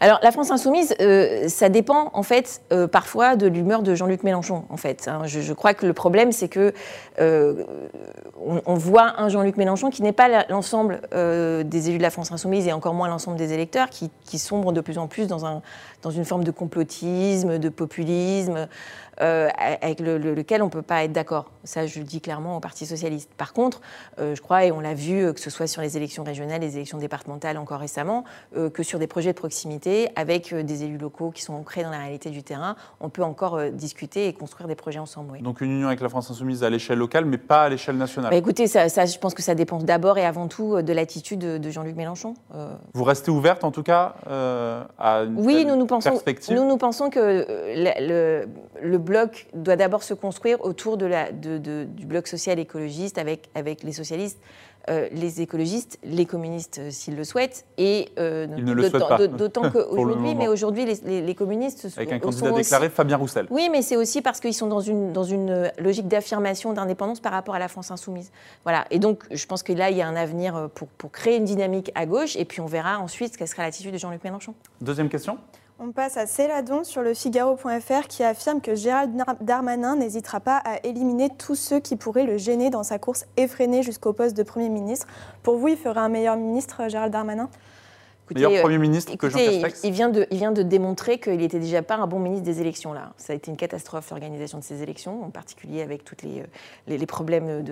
Alors, 0.00 0.18
la 0.22 0.30
France 0.30 0.50
insoumise, 0.50 0.94
euh, 1.00 1.48
ça 1.48 1.68
dépend 1.68 2.10
en 2.12 2.22
fait 2.22 2.62
euh, 2.72 2.86
parfois 2.86 3.36
de 3.36 3.46
l'humeur 3.46 3.82
de 3.82 3.94
Jean-Luc 3.94 4.24
Mélenchon. 4.24 4.64
En 4.68 4.76
fait, 4.76 5.08
hein. 5.08 5.22
je, 5.24 5.52
crois 5.52 5.74
que 5.74 5.86
le 5.86 5.94
problème, 5.94 6.32
c'est 6.32 6.48
que 6.48 6.74
euh, 7.18 7.64
on, 8.44 8.74
voit 8.74 9.14
un 9.18 9.28
Jean-Luc 9.28 9.56
Mélenchon 9.56 9.90
qui 9.90 10.02
n'est 10.02 10.12
pas 10.12 10.44
l'ensemble 10.48 11.00
des 11.12 11.88
élus 11.88 11.98
de 11.98 12.02
la 12.02 12.10
France 12.10 12.30
insoumise 12.32 12.66
et 12.66 12.72
encore 12.72 12.94
moins 12.94 13.08
l'ensemble 13.08 13.38
des 13.38 13.52
électeurs, 13.52 13.88
qui, 13.90 14.38
sombrent 14.38 14.72
de 14.72 14.82
plus 14.82 14.98
en 14.98 15.06
plus 15.06 15.26
dans, 15.26 15.46
un, 15.46 15.62
dans 16.02 16.10
une 16.10 16.24
forme 16.24 16.44
de 16.44 16.50
complotisme, 16.50 17.58
de 17.58 17.68
populisme. 17.68 18.68
Avec 19.18 20.00
lequel 20.00 20.60
on 20.60 20.66
ne 20.66 20.70
peut 20.70 20.82
pas 20.82 21.04
être 21.04 21.12
d'accord. 21.12 21.50
Ça, 21.64 21.86
je 21.86 22.00
le 22.00 22.04
dis 22.04 22.20
clairement 22.20 22.58
au 22.58 22.60
Parti 22.60 22.84
socialiste. 22.84 23.30
Par 23.38 23.54
contre, 23.54 23.80
je 24.18 24.38
crois, 24.42 24.66
et 24.66 24.72
on 24.72 24.80
l'a 24.80 24.92
vu, 24.92 25.32
que 25.32 25.40
ce 25.40 25.48
soit 25.48 25.66
sur 25.66 25.80
les 25.80 25.96
élections 25.96 26.22
régionales, 26.22 26.60
les 26.60 26.76
élections 26.76 26.98
départementales 26.98 27.56
encore 27.56 27.80
récemment, 27.80 28.24
que 28.54 28.82
sur 28.82 28.98
des 28.98 29.06
projets 29.06 29.32
de 29.32 29.38
proximité, 29.38 29.85
avec 30.16 30.54
des 30.54 30.84
élus 30.84 30.98
locaux 30.98 31.30
qui 31.30 31.42
sont 31.42 31.54
ancrés 31.54 31.82
dans 31.82 31.90
la 31.90 31.98
réalité 31.98 32.30
du 32.30 32.42
terrain, 32.42 32.76
on 33.00 33.08
peut 33.08 33.22
encore 33.22 33.60
discuter 33.72 34.28
et 34.28 34.32
construire 34.32 34.68
des 34.68 34.74
projets 34.74 34.98
ensemble. 34.98 35.40
Donc 35.40 35.60
une 35.60 35.72
union 35.72 35.88
avec 35.88 36.00
la 36.00 36.08
France 36.08 36.30
insoumise 36.30 36.64
à 36.64 36.70
l'échelle 36.70 36.98
locale, 36.98 37.24
mais 37.24 37.38
pas 37.38 37.64
à 37.64 37.68
l'échelle 37.68 37.96
nationale 37.96 38.30
bah, 38.30 38.36
Écoutez, 38.36 38.66
ça, 38.66 38.86
je 38.86 39.18
pense 39.18 39.34
que 39.34 39.42
ça 39.42 39.54
dépend 39.54 39.78
d'abord 39.78 40.18
et 40.18 40.24
avant 40.24 40.48
tout 40.48 40.82
de 40.82 40.92
l'attitude 40.92 41.38
de, 41.38 41.70
Jean-Luc 41.70 41.96
Mélenchon. 41.96 42.34
Vous 42.94 43.04
restez 43.04 43.30
ouverte 43.30 43.64
en 43.64 43.70
tout 43.70 43.82
cas 43.82 44.14
à 44.98 45.22
une 45.22 45.38
oui, 45.38 45.64
nous, 45.64 45.76
nous 45.76 45.86
pensons, 45.86 46.20
nous, 46.50 46.66
nous 46.66 46.76
pensons 46.76 47.10
que 47.10 47.46
le, 47.48 48.46
le 48.82 48.98
bloc 48.98 49.46
doit 49.54 49.76
d'abord 49.76 50.02
se 50.02 50.14
construire 50.14 50.64
autour 50.64 50.96
de 50.96 51.06
la, 51.06 51.32
du 51.32 52.06
bloc 52.06 52.26
social 52.26 52.58
écologiste 52.58 53.18
avec, 53.18 53.48
avec 53.54 53.82
les 53.82 53.92
socialistes, 53.92 54.38
euh, 54.40 54.65
les 55.12 55.40
écologistes, 55.40 55.98
les 56.04 56.26
communistes 56.26 56.78
euh, 56.78 56.90
s'ils 56.90 57.16
le 57.16 57.24
souhaitent, 57.24 57.64
et 57.78 58.08
euh, 58.18 58.46
d'autant 59.28 59.70
qu'aujourd'hui, 59.72 60.34
mais 60.34 60.48
aujourd'hui 60.48 60.84
les, 60.84 61.22
les, 61.22 61.34
communistes 61.34 61.88
avec 61.96 62.12
un 62.12 62.18
candidat 62.18 62.52
déclaré, 62.52 62.88
Fabien 62.88 63.16
Roussel. 63.16 63.46
Oui, 63.50 63.68
mais 63.70 63.82
c'est 63.82 63.96
aussi 63.96 64.22
parce 64.22 64.40
qu'ils 64.40 64.54
sont 64.54 64.66
dans 64.68 64.80
une, 64.80 65.12
dans 65.12 65.24
une 65.24 65.70
logique 65.78 66.08
d'affirmation 66.08 66.72
d'indépendance 66.72 67.20
par 67.20 67.32
rapport 67.32 67.54
à 67.54 67.58
la 67.58 67.68
France 67.68 67.90
insoumise. 67.90 68.30
Voilà, 68.64 68.84
et 68.90 68.98
donc 68.98 69.24
je 69.30 69.46
pense 69.46 69.62
que 69.62 69.72
là 69.72 69.90
il 69.90 69.96
y 69.96 70.02
a 70.02 70.08
un 70.08 70.16
avenir 70.16 70.70
pour, 70.74 70.88
pour 70.88 71.10
créer 71.10 71.36
une 71.36 71.44
dynamique 71.44 71.90
à 71.94 72.06
gauche, 72.06 72.36
et 72.36 72.44
puis 72.44 72.60
on 72.60 72.66
verra 72.66 72.98
ensuite 72.98 73.32
ce 73.32 73.38
quelle 73.38 73.48
sera 73.48 73.62
l'attitude 73.62 73.92
de 73.92 73.98
Jean-Luc 73.98 74.22
Mélenchon. 74.24 74.54
Deuxième 74.80 75.08
question. 75.08 75.38
On 75.78 75.92
passe 75.92 76.16
à 76.16 76.26
Céladon 76.26 76.84
sur 76.84 77.02
le 77.02 77.12
Figaro.fr 77.12 78.08
qui 78.08 78.24
affirme 78.24 78.62
que 78.62 78.74
Gérald 78.74 79.12
Darmanin 79.42 79.94
n'hésitera 79.96 80.40
pas 80.40 80.56
à 80.64 80.78
éliminer 80.84 81.28
tous 81.28 81.54
ceux 81.54 81.80
qui 81.80 81.96
pourraient 81.96 82.24
le 82.24 82.38
gêner 82.38 82.70
dans 82.70 82.82
sa 82.82 82.98
course 82.98 83.26
effrénée 83.36 83.82
jusqu'au 83.82 84.14
poste 84.14 84.34
de 84.34 84.42
Premier 84.42 84.70
ministre. 84.70 85.06
Pour 85.42 85.58
vous, 85.58 85.68
il 85.68 85.76
ferait 85.76 86.00
un 86.00 86.08
meilleur 86.08 86.38
ministre, 86.38 86.88
Gérald 86.88 87.12
Darmanin? 87.12 87.50
Meilleur 88.34 88.52
euh, 88.52 88.62
Premier 88.62 88.78
ministre 88.78 89.14
que 89.16 89.28
Jean 89.28 89.38
Castex 89.38 89.84
il 89.84 89.92
vient, 89.92 90.08
de, 90.08 90.26
il 90.30 90.38
vient 90.38 90.50
de 90.50 90.62
démontrer 90.62 91.20
qu'il 91.20 91.36
n'était 91.36 91.60
déjà 91.60 91.82
pas 91.82 91.96
un 91.96 92.06
bon 92.06 92.20
ministre 92.20 92.46
des 92.46 92.62
élections. 92.62 92.94
Là. 92.94 93.12
Ça 93.18 93.34
a 93.34 93.36
été 93.36 93.50
une 93.50 93.58
catastrophe, 93.58 94.08
l'organisation 94.10 94.58
de 94.58 94.64
ces 94.64 94.82
élections, 94.82 95.24
en 95.24 95.30
particulier 95.30 95.82
avec 95.82 96.04
tous 96.04 96.16
les, 96.22 96.42
les, 96.96 97.06
problèmes 97.06 97.62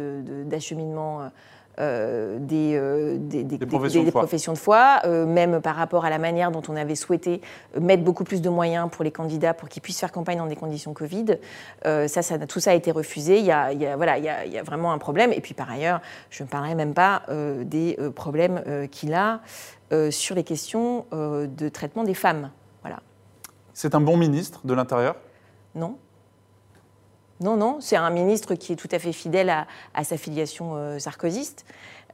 d'acheminement. 0.46 1.24
De, 1.24 1.30
euh, 1.78 2.38
euh, 2.52 3.16
des, 3.18 3.42
des, 3.44 3.58
professions, 3.66 4.52
de 4.52 4.58
foi, 4.58 5.00
euh, 5.04 5.26
même 5.26 5.60
par 5.60 5.74
rapport 5.76 6.04
à 6.04 6.10
la 6.10 6.18
manière 6.18 6.50
dont 6.50 6.62
on 6.68 6.76
avait 6.76 6.94
souhaité 6.94 7.40
mettre 7.80 8.04
beaucoup 8.04 8.24
plus 8.24 8.40
de 8.40 8.48
moyens 8.48 8.88
pour 8.90 9.04
les 9.04 9.10
candidats 9.10 9.54
pour 9.54 9.68
qu'ils 9.68 9.82
puissent 9.82 9.98
faire 9.98 10.12
campagne 10.12 10.38
dans 10.38 10.46
des 10.46 10.56
conditions 10.56 10.94
Covid. 10.94 11.38
ça, 11.82 12.08
ça, 12.08 12.38
tout 12.46 12.60
ça 12.60 12.70
a 12.70 12.74
été 12.74 12.92
refusé. 12.92 13.38
Il 13.38 13.44
y 13.44 13.52
a, 13.52 13.72
il 13.72 13.80
y 13.80 13.86
a 13.86 13.96
voilà, 13.96 14.18
il 14.18 14.24
y, 14.24 14.28
a, 14.28 14.44
il 14.44 14.52
y 14.52 14.58
a 14.58 14.62
vraiment 14.62 14.92
un 14.92 14.98
problème. 14.98 15.32
Et 15.32 15.40
puis 15.40 15.54
par 15.54 15.70
ailleurs, 15.70 16.00
je 16.30 16.42
ne 16.42 16.48
parlerai 16.48 16.74
même 16.74 16.94
pas 16.94 17.22
des 17.62 17.98
problèmes 18.14 18.88
qu'il 18.90 19.14
a 19.14 19.40
sur 20.10 20.34
les 20.36 20.44
questions 20.44 21.06
de 21.12 21.68
traitement 21.68 22.04
des 22.04 22.14
femmes. 22.14 22.50
Voilà. 22.82 23.00
C'est 23.72 23.94
un 23.94 24.00
bon 24.00 24.16
ministre 24.16 24.60
de 24.64 24.74
l'Intérieur? 24.74 25.16
Non. 25.74 25.98
Non, 27.40 27.56
non, 27.56 27.78
c'est 27.80 27.96
un 27.96 28.10
ministre 28.10 28.54
qui 28.54 28.72
est 28.72 28.76
tout 28.76 28.88
à 28.92 28.98
fait 28.98 29.12
fidèle 29.12 29.52
à, 29.94 30.04
sa 30.04 30.16
filiation 30.16 30.72
euh, 30.76 30.98
sarkozyste. 30.98 31.64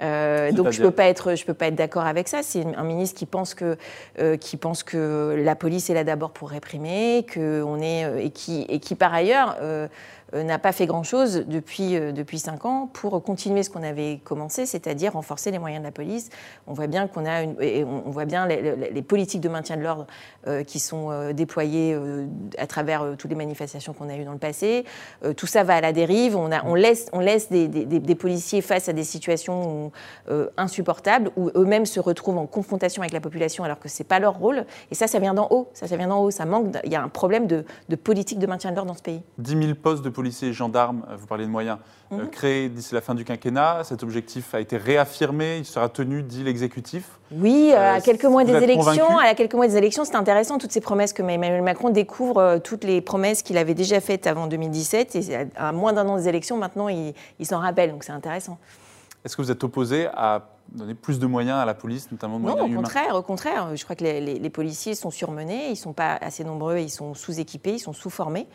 Euh, 0.02 0.52
donc 0.52 0.70
je 0.70 0.80
peux 0.80 0.90
pas 0.90 1.04
être, 1.04 1.34
je 1.34 1.44
peux 1.44 1.54
pas 1.54 1.66
être 1.66 1.74
d'accord 1.74 2.06
avec 2.06 2.28
ça. 2.28 2.42
C'est 2.42 2.64
un 2.76 2.84
ministre 2.84 3.18
qui 3.18 3.26
pense 3.26 3.54
que, 3.54 3.76
euh, 4.18 4.36
qui 4.36 4.56
pense 4.56 4.82
que 4.82 5.36
la 5.38 5.54
police 5.54 5.90
est 5.90 5.94
là 5.94 6.04
d'abord 6.04 6.30
pour 6.30 6.50
réprimer, 6.50 7.26
que 7.28 7.62
on 7.62 7.80
est 7.80 8.24
et 8.24 8.30
qui 8.30 8.62
et 8.68 8.80
qui 8.80 8.94
par 8.94 9.12
ailleurs 9.12 9.56
euh, 9.60 9.88
n'a 10.34 10.58
pas 10.58 10.72
fait 10.72 10.86
grand-chose 10.86 11.44
depuis, 11.46 11.96
euh, 11.96 12.12
depuis 12.12 12.38
cinq 12.38 12.64
ans 12.64 12.88
pour 12.92 13.22
continuer 13.22 13.62
ce 13.62 13.70
qu'on 13.70 13.82
avait 13.82 14.20
commencé, 14.24 14.66
c'est-à-dire 14.66 15.12
renforcer 15.12 15.50
les 15.50 15.58
moyens 15.58 15.82
de 15.82 15.86
la 15.86 15.92
police. 15.92 16.30
On 16.66 16.72
voit 16.72 16.86
bien 16.86 17.08
qu'on 17.08 17.26
a 17.26 17.42
une, 17.42 17.56
on 17.84 18.10
voit 18.10 18.24
bien 18.24 18.46
les, 18.46 19.02
politiques 19.02 19.40
de 19.40 19.48
maintien 19.48 19.76
de 19.76 19.82
l'ordre 19.82 20.06
euh, 20.46 20.62
qui 20.62 20.78
sont 20.78 21.32
déployées 21.32 21.96
à 22.58 22.66
travers 22.66 23.16
toutes 23.16 23.30
les 23.30 23.36
manifestations 23.36 23.92
qu'on 23.92 24.08
a 24.08 24.16
eues 24.16 24.24
dans 24.24 24.32
le 24.32 24.38
passé. 24.38 24.84
tout 25.36 25.46
ça 25.46 25.64
va 25.64 25.76
à 25.76 25.80
la 25.80 25.92
dérive. 25.92 26.36
On, 26.36 26.74
laisse, 26.74 27.08
on 27.12 27.20
laisse 27.20 27.50
des, 27.50 28.14
policiers 28.14 28.60
face 28.60 28.88
à 28.88 28.92
des 28.92 29.04
situations 29.04 29.90
insupportables 30.56 31.30
où 31.36 31.50
eux-mêmes 31.54 31.86
se 31.86 32.00
retrouvent 32.00 32.38
en 32.38 32.46
confrontation 32.46 33.02
avec 33.02 33.12
la 33.12 33.20
population 33.20 33.64
alors 33.64 33.78
que 33.78 33.88
c'est 33.88 34.04
pas 34.04 34.18
leur 34.18 34.38
rôle. 34.38 34.64
Et 34.90 34.94
ça, 34.94 35.06
ça 35.06 35.18
vient 35.18 35.34
d'en 35.34 35.48
haut. 35.50 35.68
Ça, 35.72 35.86
vient 35.86 36.08
d'en 36.08 36.22
haut. 36.22 36.30
Ça 36.30 36.44
manque. 36.44 36.76
Il 36.84 36.92
y 36.92 36.96
a 36.96 37.02
un 37.02 37.08
problème 37.08 37.46
de, 37.46 37.64
de 37.88 37.96
politique 37.96 38.38
de 38.38 38.46
maintien 38.46 38.70
de 38.70 38.76
l'ordre 38.76 38.92
dans 38.92 38.96
ce 38.98 39.02
pays. 39.02 39.22
10 39.38 39.62
000 39.62 39.74
postes 39.74 40.04
de 40.04 40.10
policiers 40.20 40.48
et 40.48 40.52
gendarmes, 40.52 41.02
euh, 41.08 41.16
vous 41.16 41.26
parlez 41.26 41.46
de 41.46 41.50
moyens, 41.50 41.78
euh, 42.12 42.16
mhm. 42.16 42.28
créés 42.28 42.68
d'ici 42.68 42.94
la 42.94 43.00
fin 43.00 43.14
du 43.14 43.24
quinquennat. 43.24 43.84
Cet 43.84 44.02
objectif 44.02 44.54
a 44.54 44.60
été 44.60 44.76
réaffirmé, 44.76 45.56
il 45.56 45.64
sera 45.64 45.88
tenu, 45.88 46.22
dit 46.22 46.44
l'exécutif. 46.44 47.18
Oui, 47.32 47.70
euh, 47.72 47.94
à 47.94 48.02
quelques 48.02 48.26
mois 48.26 48.44
des 48.44 48.52
élections, 48.52 49.16
à 49.16 49.34
quelques 49.34 49.54
mois 49.54 49.66
des 49.66 49.78
élections, 49.78 50.04
c'est 50.04 50.16
intéressant 50.16 50.58
toutes 50.58 50.72
ces 50.72 50.82
promesses 50.82 51.14
que 51.14 51.22
Emmanuel 51.22 51.62
Macron 51.62 51.88
découvre, 51.88 52.58
toutes 52.62 52.84
les 52.84 53.00
promesses 53.00 53.42
qu'il 53.42 53.56
avait 53.56 53.72
déjà 53.72 53.98
faites 54.00 54.26
avant 54.26 54.46
2017, 54.46 55.16
et 55.16 55.48
à 55.56 55.72
moins 55.72 55.94
d'un 55.94 56.06
an 56.06 56.16
des 56.18 56.28
élections, 56.28 56.58
maintenant, 56.58 56.90
il, 56.90 57.14
il 57.38 57.46
s'en 57.46 57.60
rappelle, 57.60 57.90
donc 57.90 58.04
c'est 58.04 58.12
intéressant. 58.12 58.58
Est-ce 59.24 59.36
que 59.36 59.42
vous 59.42 59.50
êtes 59.50 59.62
opposé 59.64 60.06
à 60.14 60.48
donner 60.72 60.94
plus 60.94 61.18
de 61.18 61.26
moyens 61.26 61.58
à 61.58 61.64
la 61.64 61.74
police, 61.74 62.10
notamment 62.12 62.38
de 62.38 62.44
Non, 62.44 62.50
moyens 62.52 62.64
au 62.68 62.72
humains 62.72 62.82
contraire, 62.82 63.14
au 63.16 63.22
contraire. 63.22 63.76
Je 63.76 63.84
crois 63.84 63.96
que 63.96 64.04
les, 64.04 64.20
les- 64.20 64.38
les 64.38 64.50
policiers 64.50 64.94
sont 64.94 65.10
surmenés, 65.10 65.66
ils 65.66 65.70
ne 65.72 65.74
sont 65.76 65.92
pas 65.92 66.14
assez 66.20 66.44
nombreux, 66.44 66.78
ils 66.78 66.90
sont 66.90 67.12
sous-équipés, 67.14 67.74
ils 67.74 67.78
sont 67.80 67.92
sous-formés. 67.92 68.46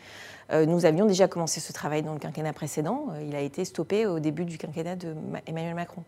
Euh, 0.52 0.64
nous 0.66 0.86
avions 0.86 1.06
déjà 1.06 1.28
commencé 1.28 1.60
ce 1.60 1.72
travail 1.72 2.02
dans 2.02 2.12
le 2.14 2.18
quinquennat 2.18 2.52
précédent. 2.52 3.06
Euh, 3.12 3.22
il 3.22 3.34
a 3.36 3.40
été 3.40 3.64
stoppé 3.64 4.06
au 4.06 4.18
début 4.18 4.44
du 4.44 4.58
quinquennat 4.58 4.96
de 4.96 5.12
Ma- 5.30 5.40
Emmanuel 5.46 5.74
Macron. 5.74 6.02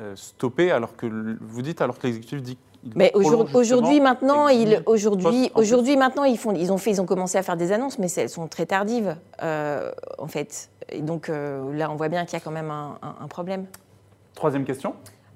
Euh, 0.00 0.14
Stoppé, 0.16 0.70
alors 0.70 0.96
que 0.96 1.06
vous 1.40 1.62
dites, 1.62 1.80
alors 1.82 1.98
que 1.98 2.06
l'exécutif 2.06 2.40
dit. 2.42 2.58
Mais 2.96 3.12
aujourd'hui, 3.14 4.00
maintenant, 4.00 4.48
ils, 4.48 4.64
10 4.64 4.70
000 4.70 4.82
aujourd'hui, 4.86 5.52
aujourd'hui, 5.54 5.96
maintenant, 5.96 6.24
ils 6.24 6.36
font, 6.38 6.52
ils 6.52 6.72
ont 6.72 6.78
fait, 6.78 6.90
ils 6.90 7.00
ont 7.00 7.06
commencé 7.06 7.38
à 7.38 7.42
faire 7.42 7.56
des 7.56 7.70
annonces, 7.72 7.98
mais 7.98 8.10
elles 8.12 8.28
sont 8.28 8.48
très 8.48 8.66
tardives, 8.66 9.16
euh, 9.42 9.90
en 10.18 10.26
fait. 10.26 10.68
Et 10.88 11.00
donc 11.00 11.28
euh, 11.28 11.72
là, 11.74 11.90
on 11.90 11.96
voit 11.96 12.08
bien 12.08 12.24
qu'il 12.24 12.34
y 12.34 12.42
a 12.42 12.44
quand 12.44 12.50
même 12.50 12.70
un, 12.70 12.98
un- 13.02 13.16
un 13.24 13.28
problème. 13.28 13.66
Troisième 14.34 14.64
question. 14.64 14.94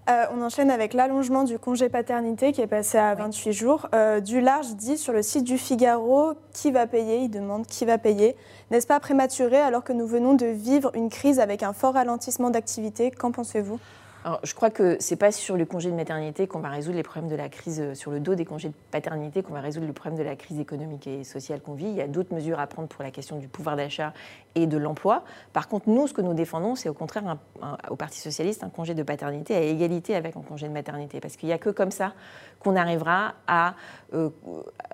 Euh, 0.09 0.25
on 0.33 0.41
enchaîne 0.43 0.71
avec 0.71 0.95
l'allongement 0.95 1.43
du 1.43 1.59
congé 1.59 1.89
paternité 1.89 2.53
qui 2.53 2.61
est 2.61 2.69
passé 2.69 2.97
à 2.97 3.15
28 3.17 3.53
jours. 3.53 3.89
Euh, 3.93 4.21
du 4.21 4.41
large 4.41 4.75
dit 4.77 4.99
sur 4.99 5.13
le 5.13 5.21
site 5.23 5.43
du 5.43 5.59
Figaro 5.59 6.35
qui 6.53 6.71
va 6.71 6.87
payer, 6.87 7.19
il 7.19 7.29
demande 7.29 7.67
qui 7.67 7.85
va 7.85 7.99
payer. 7.99 8.37
N'est-ce 8.71 8.87
pas 8.87 9.01
prématuré 9.01 9.57
alors 9.61 9.83
que 9.83 9.93
nous 9.93 10.07
venons 10.07 10.35
de 10.35 10.47
vivre 10.47 10.93
une 10.95 11.09
crise 11.11 11.41
avec 11.41 11.65
un 11.65 11.73
fort 11.73 11.95
ralentissement 11.95 12.51
d'activité? 12.51 13.11
Qu'en 13.11 13.33
pensez-vous? 13.33 13.81
Alors, 14.27 14.41
je 14.43 14.55
crois 14.55 14.71
que 14.71 14.97
c'est 14.99 15.15
pas 15.15 15.31
sur 15.31 15.57
le 15.57 15.65
congé 15.65 15.89
de 15.89 15.95
maternité 15.95 16.49
qu'on 16.49 16.59
va 16.59 16.69
résoudre 16.69 16.97
les 16.97 17.05
problèmes 17.05 17.31
de 17.31 17.37
la 17.37 17.49
crise, 17.49 17.81
euh, 17.81 17.95
sur 17.95 18.11
le 18.11 18.19
dos 18.19 18.35
des 18.35 18.45
congés 18.45 18.71
de 18.71 18.75
paternité 18.91 19.45
qu'on 19.45 19.53
va 19.53 19.61
résoudre 19.61 19.87
le 19.87 19.93
problème 19.93 20.19
de 20.19 20.25
la 20.25 20.35
crise 20.35 20.59
économique 20.59 21.07
et 21.07 21.23
sociale 21.23 21.61
qu'on 21.61 21.75
vit. 21.75 21.87
Il 21.87 21.95
y 21.95 22.01
a 22.01 22.09
d'autres 22.09 22.35
mesures 22.35 22.59
à 22.59 22.67
prendre 22.67 22.89
pour 22.89 23.05
la 23.05 23.13
question 23.13 23.39
du 23.39 23.47
pouvoir 23.47 23.77
d'achat 23.77 24.13
et 24.57 24.67
de 24.67 24.79
l'emploi. 24.79 25.23
Par 25.53 25.69
contre, 25.69 25.89
nous, 25.89 26.09
ce 26.09 26.15
que 26.15 26.23
nous 26.23 26.35
défendons, 26.35 26.75
c'est 26.75 26.89
au 26.89 26.95
contraire 26.95 27.37
au 27.91 27.97
Parti 27.97 28.19
socialiste 28.19 28.65
un 28.65 28.71
congé 28.71 28.95
de 28.95 29.03
paternité 29.03 29.55
à 29.55 29.61
égalité 29.61 30.17
avec 30.17 30.37
un 30.37 30.41
congé 30.41 30.67
de 30.67 30.73
maternité, 30.73 31.21
parce 31.21 31.37
qu'il 31.37 31.49
n'y 31.49 31.53
a 31.53 31.59
que 31.59 31.71
comme 31.71 31.91
ça 31.91 32.15
qu'on 32.59 32.75
arrivera 32.75 33.35
à 33.47 33.75
euh, 34.15 34.31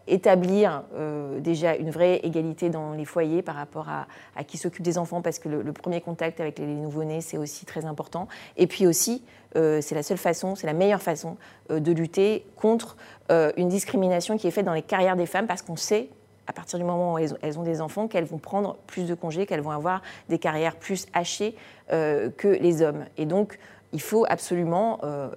établir 0.08 0.82
euh, 0.94 1.38
déjà 1.40 1.76
une 1.76 1.90
vraie 1.90 2.20
égalité 2.24 2.70
dans 2.70 2.92
les 2.92 3.04
foyers 3.04 3.40
par 3.40 3.54
rapport 3.54 3.88
à, 3.88 4.44
qui 4.44 4.58
s'occupe 4.58 4.82
des 4.82 4.98
enfants, 4.98 5.22
parce 5.22 5.38
que 5.38 5.48
le, 5.48 5.72
premier 5.72 6.00
contact 6.00 6.40
avec 6.40 6.58
les, 6.58 6.66
les 6.66 6.74
nouveau-nés, 6.74 7.20
c'est 7.20 7.38
aussi 7.38 7.64
très 7.64 7.86
important. 7.86 8.26
Et 8.56 8.66
puis 8.66 8.86
aussi, 8.86 9.24
euh, 9.56 9.80
c'est 9.80 9.94
la 9.94 10.02
seule 10.02 10.18
façon, 10.18 10.56
c'est 10.56 10.66
la 10.66 10.72
meilleure 10.72 11.02
façon 11.02 11.36
de 11.70 11.92
lutter 11.92 12.44
contre 12.56 12.96
une 13.56 13.68
discrimination 13.68 14.36
qui 14.36 14.46
est 14.46 14.50
faite 14.50 14.66
dans 14.66 14.74
les 14.74 14.82
carrières 14.82 15.16
des 15.16 15.24
femmes, 15.24 15.46
parce 15.46 15.62
qu'on 15.62 15.76
sait 15.76 16.10
à 16.46 16.52
partir 16.52 16.78
du 16.78 16.84
moment 16.84 17.14
où 17.14 17.18
elles, 17.18 17.58
ont 17.58 17.62
des 17.62 17.80
enfants, 17.80 18.08
qu'elles 18.08 18.24
vont 18.24 18.38
prendre 18.38 18.76
plus 18.86 19.06
de 19.06 19.14
congés, 19.14 19.46
qu'elles 19.46 19.60
vont 19.60 19.70
avoir 19.70 20.02
des 20.28 20.38
carrières 20.38 20.76
plus 20.76 21.06
hachées 21.12 21.54
euh, 21.92 22.30
que 22.30 22.48
les 22.48 22.82
hommes. 22.82 23.04
Et 23.16 23.26
donc, 23.26 23.58
il 23.92 24.00
faut 24.00 24.24
absolument 24.28 24.98
euh, 25.04 25.28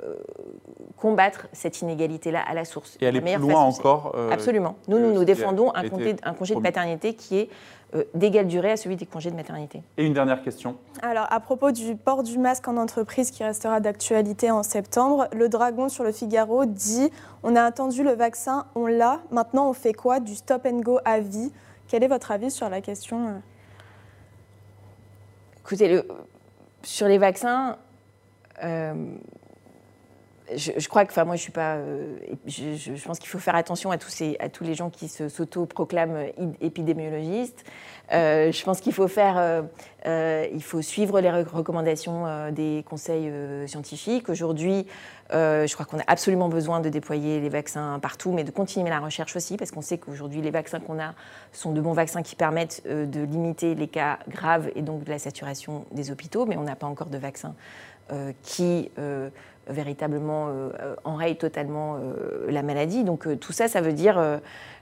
combattre 0.98 1.48
cette 1.52 1.82
inégalité-là 1.82 2.42
à 2.48 2.54
la 2.54 2.64
source. 2.66 2.98
Et 3.02 3.08
aller 3.08 3.16
La 3.16 3.22
plus 3.22 3.26
meilleure 3.26 3.42
loin 3.42 3.62
encore. 3.62 4.14
euh, 4.16 4.32
Absolument. 4.32 4.76
Nous, 4.88 4.98
nous, 5.00 5.12
nous 5.14 5.24
défendons 5.26 5.72
un, 5.76 5.84
congé- 5.84 6.16
un 6.24 6.34
congé 6.34 6.56
de 6.56 6.62
paternité 6.62 7.14
qui 7.16 7.38
est 7.40 7.50
euh, 7.94 8.04
d'égale 8.14 8.48
durée 8.48 8.72
à 8.72 8.78
celui 8.78 8.96
des 8.96 9.06
congés 9.06 9.30
de 9.30 9.36
maternité. 9.36 9.84
Et 9.98 10.06
une 10.06 10.14
dernière 10.14 10.42
question. 10.42 10.76
Alors, 11.02 11.28
à 11.30 11.40
propos 11.40 11.72
du 11.72 11.96
port 11.96 12.24
du 12.24 12.38
masque 12.40 12.68
en 12.68 12.78
entreprise 12.78 13.30
qui 13.30 13.44
restera 13.44 13.80
d'actualité 13.80 14.50
en 14.52 14.64
septembre, 14.64 15.28
le 15.34 15.50
Dragon 15.50 15.90
sur 15.90 16.04
le 16.04 16.12
Figaro 16.12 16.66
dit 16.66 17.12
On 17.44 17.56
a 17.56 17.64
attendu 17.64 18.04
le 18.04 18.14
vaccin, 18.14 18.66
on 18.76 18.88
l'a, 18.88 19.20
maintenant 19.32 19.70
on 19.70 19.74
fait 19.74 19.94
quoi 19.94 20.20
Du 20.20 20.34
stop 20.36 20.66
and 20.66 20.80
go 20.80 21.00
à 21.06 21.20
vie? 21.20 21.52
Quel 21.88 22.04
est 22.04 22.08
votre 22.08 22.32
avis 22.32 22.50
sur 22.52 22.70
la 22.70 22.82
question? 22.82 23.42
Écoutez, 25.62 25.88
le- 25.90 26.08
sur 26.84 27.08
les 27.08 27.18
vaccins, 27.18 27.78
je, 30.56 30.72
je 30.78 30.88
crois 30.90 31.06
que, 31.06 31.12
enfin, 31.12 31.26
moi, 31.26 31.36
je 31.36 31.42
suis 31.42 31.52
pas. 31.52 31.76
euh, 31.76 32.18
je, 32.46 33.04
pense 33.04 33.20
qu'il 33.20 33.30
faut 33.30 33.40
faire 33.40 33.56
attention 33.56 33.92
à 33.92 33.98
tous, 33.98 34.22
les 34.62 34.76
gens 34.76 34.90
qui 34.90 35.08
s'auto-proclament 35.08 36.28
id- 36.38 36.56
épidémiologistes. 36.62 37.64
Euh, 38.14 38.52
je 38.52 38.64
pense 38.64 38.80
qu'il 38.80 38.94
faut 38.94 39.08
faire. 39.08 39.38
euh, 39.38 39.64
euh, 40.06 40.46
il 40.54 40.62
faut 40.62 40.84
suivre 40.84 41.20
les 41.20 41.30
re- 41.30 41.48
recommandations 41.48 42.28
euh, 42.28 42.52
des 42.52 42.86
conseils 42.88 43.28
euh, 43.28 43.66
scientifiques. 43.66 44.30
Aujourd'hui, 44.30 44.86
euh, 45.34 45.66
je 45.66 45.74
crois 45.74 45.88
qu'on 45.88 45.98
a 46.00 46.04
absolument 46.06 46.48
besoin 46.48 46.80
de 46.80 46.90
déployer 46.90 47.40
les 47.40 47.50
vaccins 47.50 47.98
partout, 48.00 48.32
mais 48.32 48.44
de 48.44 48.52
continuer 48.52 48.92
la 48.92 49.00
recherche 49.00 49.36
aussi, 49.36 49.58
parce 49.58 49.72
qu'on 49.72 49.82
sait 49.82 49.98
qu'aujourd'hui, 49.98 50.42
les 50.42 50.52
vaccins 50.52 50.80
qu'on 50.80 51.00
a 51.00 51.16
sont 51.54 51.72
de 51.72 51.82
bons 51.82 51.94
vaccins 51.94 52.22
qui 52.22 52.36
permettent 52.36 52.84
euh, 52.86 53.08
de 53.08 53.22
limiter 53.22 53.74
les 53.74 53.88
cas 53.88 54.20
graves 54.30 54.70
et 54.76 54.84
donc 54.84 55.04
de 55.06 55.10
la 55.10 55.18
saturation 55.18 55.86
des 55.92 56.12
hôpitaux, 56.12 56.46
mais 56.46 56.56
on 56.58 56.64
n'a 56.64 56.76
pas 56.76 56.86
encore 56.86 57.10
de 57.10 57.18
vaccin 57.18 57.50
euh, 57.50 57.95
qui 58.44 58.92
euh, 59.00 59.30
véritablement 59.68 60.48
euh, 60.48 60.70
euh, 60.80 60.96
enraye 61.04 61.38
totalement 61.38 61.96
euh, 61.96 62.46
la 62.50 62.64
maladie. 62.64 63.04
Donc 63.04 63.28
euh, 63.28 63.36
tout 63.36 63.54
ça, 63.54 63.68
ça 63.68 63.82
veut 63.82 63.94
dire, 63.94 64.18
euh, 64.18 64.38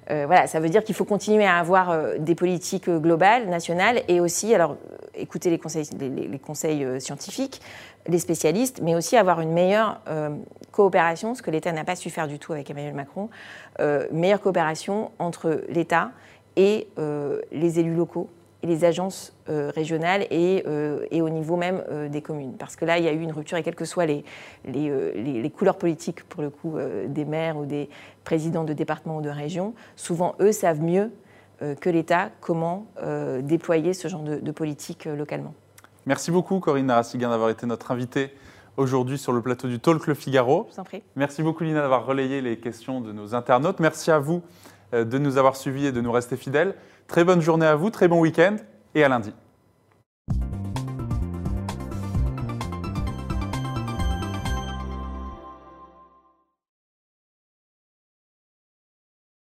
euh, 0.09 0.81
qu'il 0.85 0.95
faut 0.95 1.05
continuer 1.05 1.45
à 1.45 1.57
avoir 1.57 1.91
euh, 1.91 2.17
des 2.17 2.35
politiques 2.35 2.89
euh, 2.89 2.99
globales, 2.99 3.47
nationales, 3.47 4.01
et 4.07 4.19
aussi, 4.19 4.55
euh, 4.55 4.67
écouter 5.15 5.49
les 5.49 5.59
conseils, 5.59 5.87
les, 5.99 6.39
conseils 6.39 6.83
euh, 6.83 6.99
scientifiques, 6.99 7.61
les 8.07 8.19
spécialistes, 8.19 8.81
mais 8.81 8.95
aussi 8.95 9.15
avoir 9.15 9.39
une 9.39 9.51
meilleure 9.51 10.01
euh, 10.09 10.29
coopération, 10.71 11.35
ce 11.35 11.41
que 11.41 11.51
l'État 11.51 11.71
n'a 11.71 11.83
pas 11.83 11.95
su 11.95 12.09
faire 12.09 12.27
du 12.27 12.39
tout 12.39 12.53
avec 12.53 12.69
Emmanuel 12.69 12.93
Macron, 12.93 13.29
euh, 13.79 14.07
meilleure 14.11 14.41
coopération 14.41 15.11
entre 15.19 15.61
l'État 15.69 16.11
et 16.55 16.87
euh, 16.99 17.41
les 17.51 17.79
élus 17.79 17.95
locaux 17.95 18.29
et 18.63 18.67
les 18.67 18.85
agences 18.85 19.35
euh, 19.49 19.71
régionales 19.75 20.25
et, 20.31 20.63
euh, 20.65 21.05
et 21.11 21.21
au 21.21 21.29
niveau 21.29 21.57
même 21.57 21.83
euh, 21.91 22.07
des 22.09 22.21
communes. 22.21 22.53
Parce 22.57 22.75
que 22.75 22.85
là, 22.85 22.97
il 22.97 23.03
y 23.03 23.07
a 23.07 23.11
eu 23.11 23.19
une 23.19 23.31
rupture, 23.33 23.57
et 23.57 23.63
quelles 23.63 23.75
que 23.75 23.85
soient 23.85 24.05
les, 24.05 24.23
les, 24.65 24.89
les- 25.15 25.41
les 25.41 25.49
couleurs 25.51 25.77
politiques, 25.77 26.23
pour 26.23 26.41
le 26.41 26.49
coup, 26.49 26.77
des 27.07 27.25
maires 27.25 27.57
ou 27.57 27.65
des 27.65 27.89
présidents 28.23 28.63
de 28.63 28.73
départements 28.73 29.17
ou 29.17 29.21
de 29.21 29.29
régions, 29.29 29.73
souvent, 29.97 30.35
eux, 30.39 30.51
savent 30.53 30.81
mieux 30.81 31.11
que 31.81 31.89
l'État 31.89 32.29
comment 32.41 32.87
déployer 33.41 33.93
ce 33.93 34.07
genre 34.07 34.23
de, 34.23 34.37
de 34.37 34.51
politique 34.51 35.05
localement. 35.05 35.53
Merci 36.05 36.31
beaucoup, 36.31 36.59
Corinne 36.59 36.87
Narassigan, 36.87 37.29
d'avoir 37.29 37.49
été 37.49 37.65
notre 37.65 37.91
invitée 37.91 38.33
aujourd'hui 38.77 39.17
sur 39.17 39.31
le 39.33 39.41
plateau 39.41 39.67
du 39.67 39.79
Talk 39.79 40.07
Le 40.07 40.13
Figaro. 40.13 40.67
Je 40.69 40.75
vous 40.75 40.79
en 40.79 40.83
prie. 40.83 41.03
Merci 41.15 41.43
beaucoup, 41.43 41.63
Lina, 41.63 41.81
d'avoir 41.81 42.05
relayé 42.05 42.41
les 42.41 42.57
questions 42.57 43.01
de 43.01 43.11
nos 43.11 43.35
internautes. 43.35 43.79
Merci 43.79 44.09
à 44.11 44.19
vous 44.19 44.41
de 44.93 45.17
nous 45.17 45.37
avoir 45.37 45.55
suivis 45.55 45.87
et 45.87 45.91
de 45.91 46.01
nous 46.01 46.11
rester 46.11 46.37
fidèles. 46.37 46.75
Très 47.07 47.23
bonne 47.23 47.41
journée 47.41 47.65
à 47.65 47.75
vous, 47.75 47.89
très 47.89 48.07
bon 48.07 48.19
week-end 48.19 48.55
et 48.95 49.03
à 49.03 49.09
lundi. 49.09 49.33